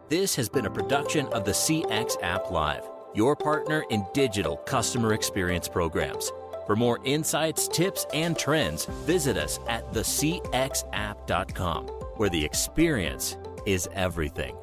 This 0.09 0.37
has 0.37 0.49
been 0.49 0.66
a 0.66 0.70
production 0.70 1.27
of 1.29 1.44
the 1.44 1.53
CX 1.53 2.16
App 2.23 2.51
Live 2.51 2.88
your 3.14 3.37
partner 3.37 3.85
in 3.90 4.05
digital 4.12 4.57
customer 4.59 5.12
experience 5.14 5.68
programs. 5.68 6.33
For 6.66 6.77
more 6.77 6.98
insights, 7.05 7.68
tips, 7.68 8.07
and 8.12 8.38
trends, 8.38 8.87
visit 9.07 9.37
us 9.37 9.61
at 9.68 9.90
thecxapp.com, 9.92 11.87
where 12.16 12.31
the 12.31 12.44
experience 12.44 13.37
is 13.66 13.88
everything. 13.94 14.57